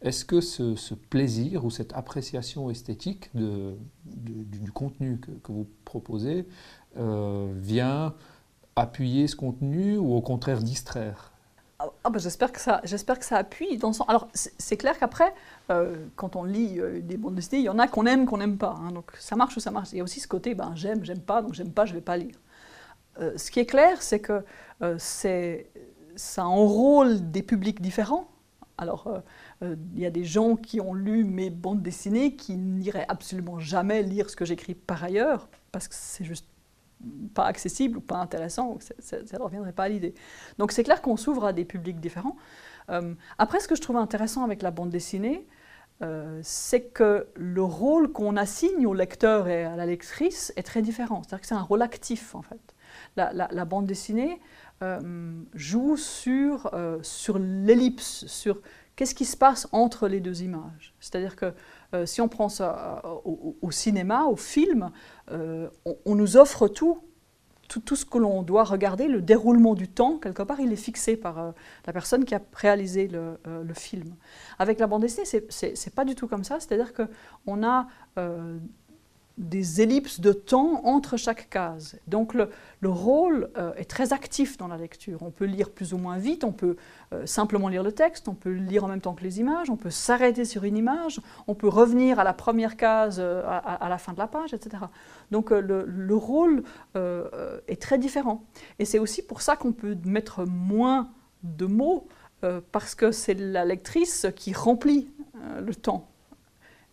Est-ce 0.00 0.24
que 0.24 0.40
ce, 0.40 0.94
plaisir 0.94 1.64
ou 1.64 1.70
cette 1.70 1.92
appréciation 1.92 2.70
esthétique 2.70 3.30
du, 3.34 4.72
contenu 4.72 5.18
que, 5.18 5.52
vous 5.52 5.66
proposez 5.84 6.46
vient 6.94 8.14
appuyer 8.76 9.26
ce 9.26 9.36
contenu 9.36 9.96
ou 9.96 10.14
au 10.14 10.20
contraire 10.20 10.62
distraire? 10.62 11.32
Ah 12.04 12.10
bah, 12.10 12.18
j'espère 12.18 12.52
que 12.52 12.60
ça, 12.60 12.80
j'espère 12.84 13.18
que 13.18 13.24
ça 13.24 13.38
appuie 13.38 13.76
dans 13.76 13.92
son. 13.92 14.04
Alors 14.04 14.28
c'est 14.34 14.76
clair 14.76 14.98
qu'après, 14.98 15.34
euh, 15.70 15.96
quand 16.16 16.36
on 16.36 16.44
lit 16.44 16.78
euh, 16.78 17.00
des 17.00 17.16
bandes 17.16 17.34
dessinées, 17.34 17.60
il 17.60 17.64
y 17.64 17.68
en 17.68 17.78
a 17.78 17.88
qu'on 17.88 18.06
aime, 18.06 18.26
qu'on 18.26 18.38
n'aime 18.38 18.56
pas. 18.56 18.78
Hein. 18.80 18.92
donc 18.92 19.12
ça 19.18 19.36
marche 19.36 19.56
ou 19.56 19.60
ça 19.60 19.70
marche. 19.70 19.88
Il 19.92 19.98
y 19.98 20.00
a 20.00 20.04
aussi 20.04 20.20
ce 20.20 20.28
côté, 20.28 20.54
ben 20.54 20.72
j'aime, 20.76 21.04
j'aime 21.04 21.20
pas, 21.20 21.42
donc 21.42 21.54
j'aime 21.54 21.72
pas, 21.72 21.84
je 21.84 21.94
vais 21.94 22.00
pas 22.00 22.16
lire. 22.16 22.36
Euh, 23.20 23.36
ce 23.36 23.50
qui 23.50 23.60
est 23.60 23.66
clair, 23.66 24.02
c'est 24.02 24.20
que 24.20 24.42
c'est 24.98 25.70
ça 26.16 26.44
enrôle 26.44 27.30
des 27.30 27.42
publics 27.42 27.80
différents. 27.80 28.28
Alors 28.78 29.22
il 29.60 30.00
y 30.00 30.04
a 30.04 30.10
des 30.10 30.24
gens 30.24 30.56
qui 30.56 30.80
ont 30.80 30.92
lu 30.92 31.22
mes 31.22 31.50
bandes 31.50 31.82
dessinées 31.82 32.34
qui 32.34 32.56
n'iraient 32.56 33.06
absolument 33.08 33.60
jamais 33.60 34.02
lire 34.02 34.28
ce 34.28 34.34
que 34.34 34.44
j'écris 34.44 34.74
par 34.74 35.04
ailleurs 35.04 35.48
parce 35.70 35.86
que 35.86 35.94
c'est 35.96 36.24
juste 36.24 36.48
pas 37.34 37.44
accessible 37.44 37.98
ou 37.98 38.00
pas 38.00 38.16
intéressant, 38.16 38.78
ça 38.98 39.18
ne 39.18 39.42
reviendrait 39.42 39.72
pas 39.72 39.84
à 39.84 39.88
l'idée. 39.88 40.14
Donc 40.58 40.72
c'est 40.72 40.84
clair 40.84 41.02
qu'on 41.02 41.16
s'ouvre 41.16 41.44
à 41.44 41.52
des 41.52 41.64
publics 41.64 42.00
différents. 42.00 42.36
Euh, 42.90 43.14
après, 43.38 43.60
ce 43.60 43.68
que 43.68 43.74
je 43.74 43.80
trouve 43.80 43.96
intéressant 43.96 44.44
avec 44.44 44.62
la 44.62 44.70
bande 44.70 44.90
dessinée, 44.90 45.46
euh, 46.02 46.40
c'est 46.42 46.82
que 46.82 47.28
le 47.34 47.62
rôle 47.62 48.12
qu'on 48.12 48.36
assigne 48.36 48.86
au 48.86 48.94
lecteur 48.94 49.48
et 49.48 49.64
à 49.64 49.76
la 49.76 49.86
lectrice 49.86 50.52
est 50.56 50.62
très 50.62 50.82
différent. 50.82 51.22
C'est-à-dire 51.22 51.40
que 51.40 51.46
c'est 51.46 51.54
un 51.54 51.62
rôle 51.62 51.82
actif, 51.82 52.34
en 52.34 52.42
fait. 52.42 52.74
La, 53.16 53.64
bande 53.64 53.86
dessinée 53.86 54.40
euh, 54.82 55.32
joue 55.54 55.96
sur, 55.96 56.70
sur 57.02 57.38
l'ellipse, 57.38 58.26
sur 58.26 58.60
qu'est-ce 58.96 59.14
qui 59.14 59.24
se 59.24 59.36
passe 59.36 59.68
entre 59.72 60.08
les 60.08 60.20
deux 60.20 60.42
images. 60.42 60.94
C'est-à-dire 61.00 61.36
que 61.36 61.52
euh, 61.94 62.06
si 62.06 62.20
on 62.20 62.28
prend 62.28 62.48
ça 62.48 63.02
euh, 63.04 63.30
au, 63.60 63.70
cinéma, 63.70 64.24
au 64.24 64.36
film, 64.36 64.90
euh, 65.30 65.68
on, 66.04 66.14
nous 66.14 66.36
offre 66.36 66.68
tout, 66.68 67.00
tout, 67.68 67.96
ce 67.96 68.04
que 68.04 68.18
l'on 68.18 68.42
doit 68.42 68.64
regarder, 68.64 69.08
le 69.08 69.20
déroulement 69.22 69.74
du 69.74 69.88
temps, 69.88 70.18
quelque 70.18 70.42
part, 70.42 70.60
il 70.60 70.72
est 70.72 70.76
fixé 70.76 71.16
par 71.16 71.54
la 71.86 71.92
personne 71.92 72.24
qui 72.24 72.34
a 72.34 72.40
réalisé 72.52 73.08
le, 73.08 73.38
le 73.46 73.74
film. 73.74 74.14
Avec 74.58 74.78
la 74.78 74.86
bande 74.86 75.02
dessinée, 75.02 75.26
c'est 75.48 75.94
pas 75.94 76.04
du 76.04 76.14
tout 76.14 76.28
comme 76.28 76.44
ça, 76.44 76.60
c'est-à-dire 76.60 76.92
qu'on 76.92 77.64
a 77.64 77.86
des 79.38 79.80
ellipses 79.80 80.20
de 80.20 80.32
temps 80.32 80.82
entre 80.84 81.16
chaque 81.16 81.48
case. 81.48 81.98
Donc 82.06 82.34
le, 82.34 82.48
rôle 82.84 83.50
euh, 83.56 83.72
est 83.74 83.88
très 83.88 84.12
actif 84.12 84.58
dans 84.58 84.68
la 84.68 84.76
lecture. 84.76 85.22
On 85.22 85.30
peut 85.30 85.44
lire 85.44 85.70
plus 85.70 85.94
ou 85.94 85.98
moins 85.98 86.18
vite, 86.18 86.44
on 86.44 86.52
peut 86.52 86.76
euh, 87.12 87.24
simplement 87.26 87.68
lire 87.68 87.82
le 87.82 87.92
texte, 87.92 88.28
on 88.28 88.34
peut 88.34 88.52
lire 88.52 88.84
en 88.84 88.88
même 88.88 89.00
temps 89.00 89.14
que 89.14 89.22
les 89.22 89.40
images, 89.40 89.70
on 89.70 89.76
peut 89.76 89.90
s'arrêter 89.90 90.44
sur 90.44 90.64
une 90.64 90.76
image, 90.76 91.20
on 91.46 91.54
peut 91.54 91.68
revenir 91.68 92.18
à 92.18 92.24
la 92.24 92.34
première 92.34 92.76
case 92.76 93.16
euh, 93.20 93.42
à, 93.46 93.88
la 93.88 93.98
fin 93.98 94.12
de 94.12 94.18
la 94.18 94.26
page, 94.26 94.52
etc. 94.52 94.84
Donc 95.30 95.50
le, 95.50 95.84
le, 95.86 96.14
rôle 96.14 96.62
est 96.94 97.80
très 97.80 97.98
différent. 97.98 98.44
Et 98.78 98.84
c'est 98.84 98.98
aussi 98.98 99.22
pour 99.22 99.40
ça 99.40 99.56
qu'on 99.56 99.72
peut 99.72 99.96
mettre 100.04 100.44
moins 100.44 101.10
de 101.42 101.66
mots, 101.66 102.06
parce 102.72 102.94
que 102.94 103.12
c'est 103.12 103.34
la 103.34 103.64
lectrice 103.64 104.26
qui 104.36 104.52
remplit 104.52 105.08
le 105.60 105.74
temps. 105.74 106.11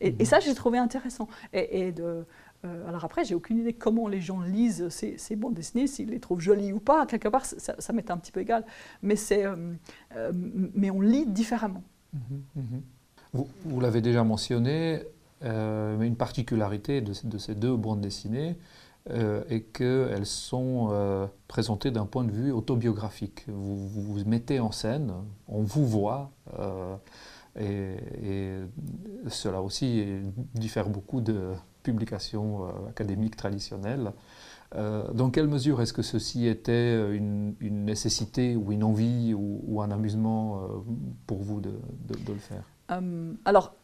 Et, 0.01 0.25
ça, 0.25 0.39
j'ai 0.39 0.53
trouvé 0.53 0.77
intéressant. 0.77 1.27
Et, 1.53 1.91
de, 1.91 2.25
euh, 2.65 2.87
alors 2.87 3.05
après, 3.05 3.23
j'ai 3.23 3.35
aucune 3.35 3.59
idée 3.59 3.73
comment 3.73 4.07
les 4.07 4.21
gens 4.21 4.41
lisent 4.41 4.89
ces, 4.89 5.17
ces 5.17 5.35
bandes 5.35 5.53
dessinées, 5.53 5.87
s'ils 5.87 6.09
les 6.09 6.19
trouvent 6.19 6.41
jolies 6.41 6.73
ou 6.73 6.79
pas. 6.79 7.05
Quelque 7.05 7.29
part, 7.29 7.45
ça, 7.45 7.93
m'est 7.93 8.11
un 8.11 8.17
petit 8.17 8.31
peu 8.31 8.41
égal. 8.41 8.65
Mais, 9.01 9.15
euh, 9.31 9.73
euh, 10.15 10.31
mais 10.33 10.89
on 10.91 11.01
lit 11.01 11.25
différemment. 11.25 11.83
Mhm, 12.13 12.41
mhm. 12.55 12.81
Vous, 13.33 13.47
vous 13.65 13.79
l'avez 13.79 14.01
déjà 14.01 14.23
mentionné, 14.23 15.03
mais 15.41 16.07
une 16.07 16.15
particularité 16.15 17.01
de, 17.01 17.13
de, 17.23 17.37
ces 17.37 17.55
deux 17.55 17.75
bandes 17.75 18.01
dessinées 18.01 18.57
est 19.07 19.61
qu'elles 19.71 20.25
sont 20.25 21.29
présentées 21.47 21.91
d'un 21.91 22.07
point 22.07 22.23
de 22.23 22.31
vue 22.31 22.51
autobiographique. 22.51 23.45
Vous, 23.47 23.87
vous, 23.87 24.01
vous 24.01 24.25
mettez 24.25 24.59
en 24.59 24.71
scène, 24.71 25.13
on 25.47 25.61
vous 25.61 25.85
voit. 25.85 26.31
Et, 27.59 28.61
cela 29.27 29.61
aussi 29.61 30.05
diffère 30.55 30.89
beaucoup 30.89 31.21
de 31.21 31.51
publications 31.83 32.65
euh, 32.65 32.89
académiques 32.89 33.35
traditionnelles. 33.35 34.11
Euh, 34.75 35.11
dans 35.13 35.29
quelle 35.31 35.47
mesure 35.47 35.81
est-ce 35.81 35.93
que 35.93 36.01
ceci 36.01 36.47
était 36.47 37.15
une, 37.15 37.55
nécessité 37.59 38.55
ou 38.55 38.71
une 38.71 38.83
envie 38.83 39.33
ou, 39.33 39.81
un 39.81 39.91
amusement 39.91 40.61
euh, 40.61 40.67
pour 41.25 41.41
vous 41.41 41.59
de, 41.59 41.71
le 42.09 42.39
faire? 42.39 42.63
Alors, 43.45 43.75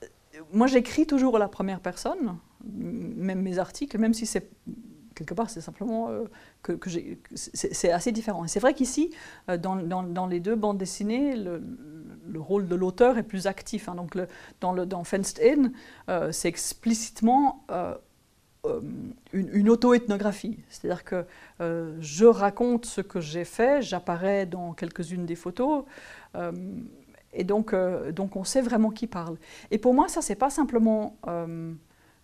moi 0.51 0.67
j'écris 0.67 1.05
toujours 1.05 1.35
à 1.37 1.39
la 1.39 1.47
première 1.47 1.79
personne, 1.79 2.37
même 2.63 3.41
mes 3.41 3.59
articles, 3.59 3.97
même 3.97 4.13
si 4.13 4.25
c'est 4.25 4.49
quelque 5.15 5.33
part, 5.33 5.49
c'est 5.49 5.61
simplement 5.61 6.09
que, 6.61 6.77
c'est 7.35 7.91
assez 7.91 8.11
différent. 8.11 8.45
C'est 8.47 8.59
vrai 8.59 8.73
qu'ici, 8.73 9.11
dans, 9.59 10.27
les 10.27 10.39
deux 10.39 10.55
bandes 10.55 10.77
dessinées, 10.77 11.35
le 12.27 12.39
rôle 12.39 12.67
de 12.67 12.75
l'auteur 12.75 13.17
est 13.17 13.23
plus 13.23 13.47
actif. 13.47 13.89
Hein. 13.89 13.95
Donc 13.95 14.17
dans, 14.61 15.03
Fenced 15.03 15.39
In, 15.41 16.31
c'est 16.31 16.47
explicitement 16.47 17.65
une, 19.33 19.49
une 19.53 19.69
auto-ethnographie. 19.69 20.59
C'est-à-dire 20.69 21.03
que 21.03 21.25
je 21.59 22.25
raconte 22.25 22.85
ce 22.85 23.01
que 23.01 23.19
j'ai 23.19 23.45
fait, 23.45 23.81
j'apparais 23.81 24.45
dans 24.45 24.73
quelques-unes 24.73 25.25
des 25.25 25.35
photos. 25.35 25.85
Et 27.35 27.43
donc, 27.43 27.73
euh, 27.73 28.11
on 28.33 28.43
sait 28.43 28.61
vraiment 28.61 28.89
qui 28.89 29.07
parle. 29.07 29.37
Et 29.69 29.77
pour 29.77 29.93
moi, 29.93 30.07
ça, 30.07 30.21
c'est 30.21 30.35
pas 30.35 30.49
simplement 30.49 31.17
euh, 31.27 31.73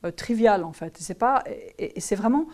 euh, 0.05 0.11
trivial, 0.11 0.63
en 0.63 0.71
fait. 0.71 0.97
C'est 0.99 1.15
pas, 1.15 1.43
et, 1.77 1.99
c'est 1.99 2.15
vraiment 2.15 2.47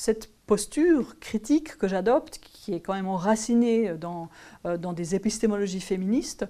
cette 0.00 0.30
posture 0.46 1.18
critique 1.20 1.76
que 1.76 1.86
j'adopte, 1.86 2.38
qui 2.38 2.72
est 2.72 2.80
quand 2.80 2.94
même 2.94 3.06
enracinée 3.06 3.92
dans, 3.98 4.30
dans 4.64 4.94
des 4.94 5.14
épistémologies 5.14 5.82
féministes, 5.82 6.46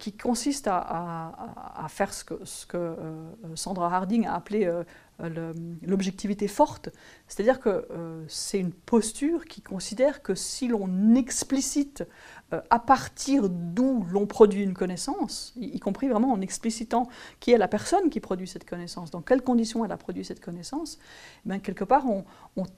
qui 0.00 0.12
consiste 0.12 0.66
à, 0.66 1.32
à, 1.76 1.86
faire 1.88 2.12
ce 2.12 2.24
que, 2.24 2.34
que 2.68 2.96
Sandra 3.54 3.94
Harding 3.94 4.26
a 4.26 4.34
appelé 4.34 4.70
l'objectivité 5.82 6.48
forte, 6.48 6.90
c'est-à-dire 7.28 7.60
que 7.60 7.86
c'est 8.26 8.58
une 8.58 8.72
posture 8.72 9.44
qui 9.44 9.62
considère 9.62 10.20
que 10.20 10.34
si 10.34 10.66
l'on 10.66 11.14
explicite 11.14 12.02
euh, 12.02 12.04
à 12.70 12.78
partir 12.78 13.48
d'où 13.48 14.04
l'on 14.10 14.26
produit 14.26 14.62
une 14.62 14.74
connaissance, 14.74 15.52
y, 15.56 15.78
compris 15.78 16.08
vraiment 16.08 16.32
en 16.32 16.40
explicitant 16.40 17.08
qui 17.38 17.52
est 17.52 17.58
la 17.58 17.68
personne 17.68 18.10
qui 18.10 18.20
produit 18.20 18.48
cette 18.48 18.68
connaissance, 18.68 19.10
dans 19.10 19.22
quelles 19.22 19.42
conditions 19.42 19.84
elle 19.84 19.92
a 19.92 19.96
produit 19.96 20.24
cette 20.24 20.40
connaissance, 20.40 20.98
eh 21.48 21.60
quelque 21.60 21.84
part 21.84 22.04
on, 22.08 22.24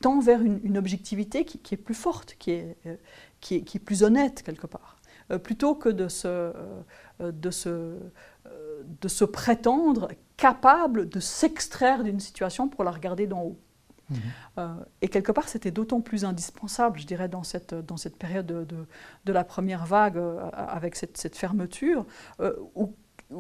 tend 0.00 0.20
vers 0.20 0.42
une, 0.42 0.78
objectivité 0.78 1.44
qui, 1.44 1.74
est 1.74 1.78
plus 1.78 1.94
forte, 1.94 2.36
qui 2.38 2.52
est, 2.52 2.76
euh, 2.86 2.96
qui, 3.40 3.56
est, 3.56 3.60
qui 3.62 3.78
est, 3.78 3.80
plus 3.80 4.02
honnête 4.02 4.42
quelque 4.42 4.66
part, 4.66 4.98
euh, 5.30 5.38
plutôt 5.38 5.74
que 5.74 5.88
de 5.88 6.08
se, 6.08 6.52
de, 7.20 7.50
se, 7.50 7.98
de 9.00 9.08
se 9.08 9.24
prétendre 9.24 10.08
capable 10.36 11.08
de 11.08 11.20
s'extraire 11.20 12.02
d'une 12.02 12.20
situation 12.20 12.68
pour 12.68 12.84
la 12.84 12.90
regarder 12.90 13.26
d'en 13.26 13.42
haut. 13.42 13.58
Euh, 14.58 14.74
et 15.00 15.08
quelque 15.08 15.32
part, 15.32 15.48
c'était 15.48 15.70
d'autant 15.70 16.00
plus 16.00 16.24
indispensable, 16.24 16.98
je 16.98 17.06
dirais, 17.06 17.28
dans 17.28 17.42
cette, 17.42 17.74
dans 17.74 17.96
cette 17.96 18.16
période 18.16 18.46
de, 18.46 18.66
de, 19.24 19.32
la 19.32 19.44
première 19.44 19.86
vague, 19.86 20.16
euh, 20.16 20.50
avec 20.52 20.96
cette, 20.96 21.16
cette 21.16 21.36
fermeture, 21.36 22.06
euh, 22.40 22.54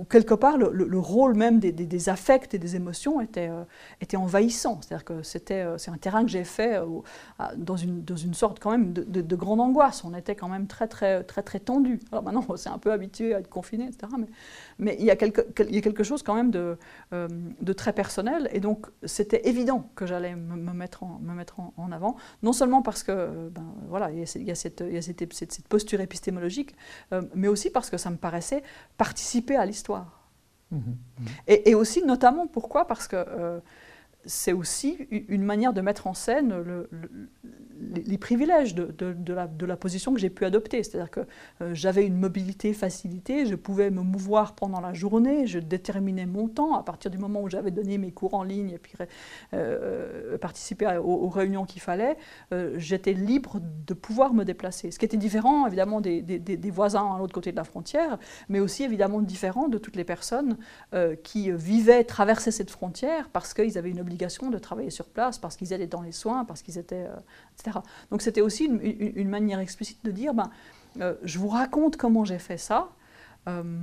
quelque 0.08 0.34
part, 0.34 0.56
le, 0.58 0.98
rôle 0.98 1.34
même 1.34 1.58
des, 1.58 2.08
affects 2.08 2.54
et 2.54 2.58
des 2.58 2.76
émotions 2.76 3.20
était, 3.20 3.48
euh, 3.48 3.64
était 4.00 4.16
envahissant. 4.16 4.80
C'est-à-dire 4.80 5.04
que 5.04 5.22
c'était, 5.22 5.62
euh, 5.62 5.78
c'est 5.78 5.90
un 5.90 5.96
terrain 5.96 6.24
que 6.24 6.30
j'ai 6.30 6.44
fait 6.44 6.76
euh, 6.76 6.86
dans, 7.56 7.76
une, 7.76 8.02
dans 8.02 8.16
une 8.16 8.34
sorte 8.34 8.60
quand 8.60 8.70
même 8.70 8.92
de, 8.92 9.36
grande 9.36 9.60
angoisse. 9.60 10.04
On 10.04 10.14
était 10.14 10.34
quand 10.34 10.48
même 10.48 10.66
très, 10.66 10.88
très, 10.88 11.24
très, 11.24 11.42
très 11.42 11.60
tendu. 11.60 12.00
Alors 12.10 12.22
maintenant, 12.22 12.44
on 12.48 12.56
s'est 12.56 12.68
un 12.68 12.78
peu 12.78 12.92
habitué 12.92 13.34
à 13.34 13.40
être 13.40 13.48
confiné, 13.48 13.86
etc. 13.86 14.12
Mais, 14.18 14.26
mais 14.78 14.96
il, 14.98 15.04
y 15.04 15.10
a 15.10 15.16
quelque, 15.16 15.42
il 15.68 15.74
y 15.74 15.78
a 15.78 15.80
quelque 15.80 16.04
chose 16.04 16.22
quand 16.22 16.34
même 16.34 16.50
de, 16.50 16.76
de 17.12 17.72
très 17.72 17.92
personnel. 17.92 18.48
Et 18.52 18.60
donc, 18.60 18.86
c'était 19.04 19.48
évident 19.48 19.90
que 19.94 20.06
j'allais 20.06 20.34
me, 20.34 20.72
mettre, 20.72 21.02
en, 21.02 21.18
me 21.20 21.34
mettre 21.34 21.60
en, 21.60 21.92
avant. 21.92 22.16
Non 22.42 22.52
seulement 22.52 22.82
parce 22.82 23.02
que, 23.02 23.48
ben, 23.48 23.64
voilà, 23.88 24.10
il 24.10 24.18
y 24.18 24.22
a, 24.22 24.26
cette, 24.54 24.80
il 24.80 24.94
y 24.94 24.98
a 24.98 25.02
cette, 25.02 25.32
cette, 25.32 25.68
posture 25.68 26.00
épistémologique, 26.00 26.74
mais 27.34 27.48
aussi 27.48 27.70
parce 27.70 27.90
que 27.90 27.96
ça 27.96 28.10
me 28.10 28.16
paraissait 28.16 28.62
participer 28.96 29.56
à 29.56 29.66
l'histoire 29.66 29.81
Mhm. 30.70 30.96
Et, 31.46 31.74
aussi, 31.74 32.02
notamment, 32.02 32.46
pourquoi? 32.46 32.86
Parce 32.86 33.06
que 33.06 33.16
euh, 33.16 33.60
c'est 34.24 34.52
aussi 34.52 34.98
une 35.10 35.42
manière 35.42 35.72
de 35.72 35.80
mettre 35.80 36.06
en 36.06 36.14
scène 36.14 36.54
le, 36.62 36.88
les 38.06 38.18
privilèges 38.18 38.74
de, 38.74 39.64
la, 39.64 39.76
position 39.76 40.14
que 40.14 40.20
j'ai 40.20 40.30
pu 40.30 40.44
adopter. 40.44 40.82
C'est-à-dire 40.82 41.10
que 41.10 41.20
euh, 41.60 41.74
j'avais 41.74 42.06
une 42.06 42.16
mobilité 42.16 42.72
facilitée, 42.72 43.46
je 43.46 43.54
pouvais 43.54 43.90
me 43.90 44.02
mouvoir 44.02 44.54
pendant 44.54 44.80
la 44.80 44.92
journée, 44.92 45.46
je 45.46 45.58
déterminais 45.58 46.26
mon 46.26 46.48
temps 46.48 46.74
à 46.74 46.82
partir 46.82 47.10
du 47.10 47.18
moment 47.18 47.42
où 47.42 47.48
j'avais 47.48 47.70
donné 47.70 47.98
mes 47.98 48.12
cours 48.12 48.34
en 48.34 48.42
ligne 48.42 48.70
et 48.70 48.78
puis 48.78 48.94
euh, 49.54 50.38
participer 50.38 50.98
aux, 50.98 51.28
réunions 51.28 51.64
qu'il 51.64 51.82
fallait, 51.82 52.16
euh, 52.52 52.74
j'étais 52.76 53.12
libre 53.12 53.60
de 53.86 53.94
pouvoir 53.94 54.34
me 54.34 54.44
déplacer. 54.44 54.90
Ce 54.90 54.98
qui 54.98 55.04
était 55.04 55.16
différent 55.16 55.66
évidemment 55.66 56.00
des, 56.00 56.22
des 56.22 56.70
voisins 56.70 57.14
à 57.14 57.18
l'autre 57.18 57.34
côté 57.34 57.52
de 57.52 57.56
la 57.56 57.64
frontière, 57.64 58.18
mais 58.48 58.60
aussi 58.60 58.84
évidemment 58.84 59.20
différent 59.20 59.68
de 59.68 59.78
toutes 59.78 59.96
les 59.96 60.04
personnes 60.04 60.56
qui 61.22 61.50
vivaient, 61.50 62.04
traversaient 62.04 62.50
cette 62.50 62.70
frontière 62.70 63.28
parce 63.30 63.54
qu'ils 63.54 63.78
avaient 63.78 63.90
une 63.90 64.00
obligation 64.00 64.11
de 64.16 64.58
travailler 64.58 64.90
sur 64.90 65.06
place, 65.06 65.38
parce 65.38 65.56
qu'ils 65.56 65.72
étaient 65.72 65.86
dans 65.86 66.02
les 66.02 66.12
soins, 66.12 66.44
parce 66.44 66.62
qu'ils 66.62 66.78
étaient, 66.78 67.06
etc. 67.58 67.78
Donc 68.10 68.22
c'était 68.22 68.40
aussi 68.40 68.64
une, 68.64 69.28
manière 69.28 69.58
explicite 69.58 70.04
de 70.04 70.10
dire, 70.10 70.34
ben, 70.34 70.50
euh, 71.00 71.14
je 71.22 71.38
vous 71.38 71.48
raconte 71.48 71.96
comment 71.96 72.24
j'ai 72.24 72.38
fait 72.38 72.58
ça, 72.58 72.88
euh, 73.48 73.80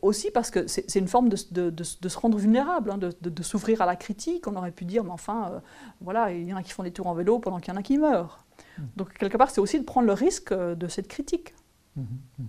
aussi 0.00 0.30
parce 0.30 0.50
que 0.50 0.66
c'est 0.66 0.98
une 0.98 1.08
forme 1.08 1.28
de, 1.28 1.36
se 1.36 2.18
rendre 2.18 2.38
vulnérable, 2.38 2.90
hein, 2.90 2.98
de, 2.98 3.42
s'ouvrir 3.42 3.82
à 3.82 3.86
la 3.86 3.96
critique. 3.96 4.46
On 4.46 4.56
aurait 4.56 4.70
pu 4.70 4.84
dire, 4.84 5.04
mais 5.04 5.10
enfin, 5.10 5.50
euh, 5.52 5.58
voilà, 6.00 6.32
il 6.32 6.44
y 6.44 6.54
en 6.54 6.56
a 6.56 6.62
qui 6.62 6.72
font 6.72 6.84
des 6.84 6.90
tours 6.90 7.06
en 7.06 7.14
vélo 7.14 7.38
pendant 7.38 7.58
qu'il 7.58 7.72
y 7.72 7.76
en 7.76 7.80
a 7.80 7.82
qui 7.82 7.98
meurent. 7.98 8.44
Mmh. 8.78 8.82
Donc 8.96 9.12
quelque 9.12 9.36
part, 9.36 9.50
c'est 9.50 9.60
aussi 9.60 9.78
de 9.78 9.84
prendre 9.84 10.06
le 10.06 10.14
risque 10.14 10.54
de 10.54 10.88
cette 10.88 11.08
critique. 11.08 11.54
Mmh, 11.96 12.02
mmh. 12.38 12.44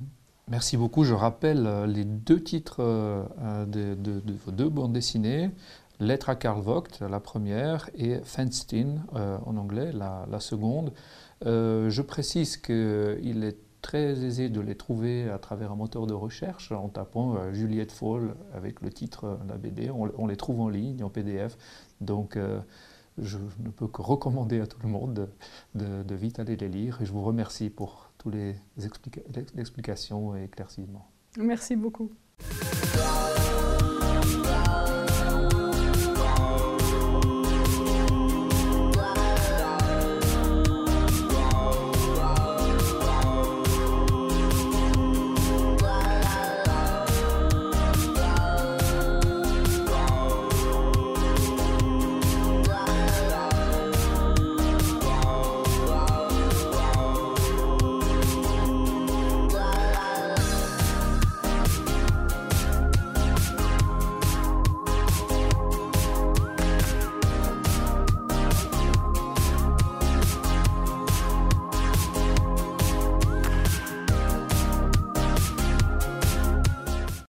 Merci 0.48 0.78
beaucoup. 0.78 1.04
Je 1.04 1.14
rappelle 1.14 1.86
les 1.88 2.06
deux 2.06 2.42
titres 2.42 2.78
de, 3.68 4.22
vos 4.46 4.52
deux 4.52 4.70
bandes 4.70 4.94
dessinées. 4.94 5.50
Lettre 6.00 6.30
à 6.30 6.36
Karl 6.36 6.62
Vogt, 6.62 7.00
la 7.02 7.20
première, 7.20 7.90
et 7.96 8.20
Fenced 8.24 8.74
In, 8.74 8.98
euh, 9.16 9.38
en 9.46 9.58
anglais, 9.58 9.92
la, 9.94 10.40
seconde. 10.40 10.94
Euh, 11.46 11.90
je 11.90 12.02
précise 12.02 12.58
qu'il 12.58 13.44
est 13.44 13.58
très 13.82 14.24
aisé 14.24 14.50
de 14.50 14.60
les 14.60 14.76
trouver 14.76 15.30
à 15.30 15.38
travers 15.38 15.72
un 15.72 15.76
moteur 15.76 16.08
de 16.08 16.14
recherche 16.14 16.72
en 16.72 16.90
tapant 16.90 17.36
euh, 17.36 17.54
Juliette 17.54 17.92
Fall 17.92 18.36
avec 18.54 18.82
le 18.82 18.92
titre 18.92 19.40
de 19.44 19.50
la 19.50 19.58
BD. 19.58 19.90
On, 19.90 20.28
les 20.28 20.36
trouve 20.36 20.60
en 20.62 20.70
ligne, 20.70 21.04
en 21.04 21.10
PDF. 21.10 21.58
Donc 22.02 22.38
je 23.18 23.38
ne 23.38 23.70
peux 23.70 23.88
que 23.88 24.02
recommander 24.02 24.60
à 24.60 24.68
tout 24.68 24.80
le 24.84 24.90
monde 24.90 25.30
de, 25.76 26.16
vite 26.16 26.40
aller 26.40 26.58
les 26.58 26.68
lire. 26.68 27.00
Et 27.02 27.06
je 27.06 27.14
vous 27.14 27.24
remercie 27.24 27.70
pour 27.70 28.10
toutes 28.18 28.34
les 28.34 28.56
explications 29.58 30.36
et 30.36 30.44
éclaircissements. 30.44 31.10
Merci 31.38 31.76
beaucoup. 31.76 32.12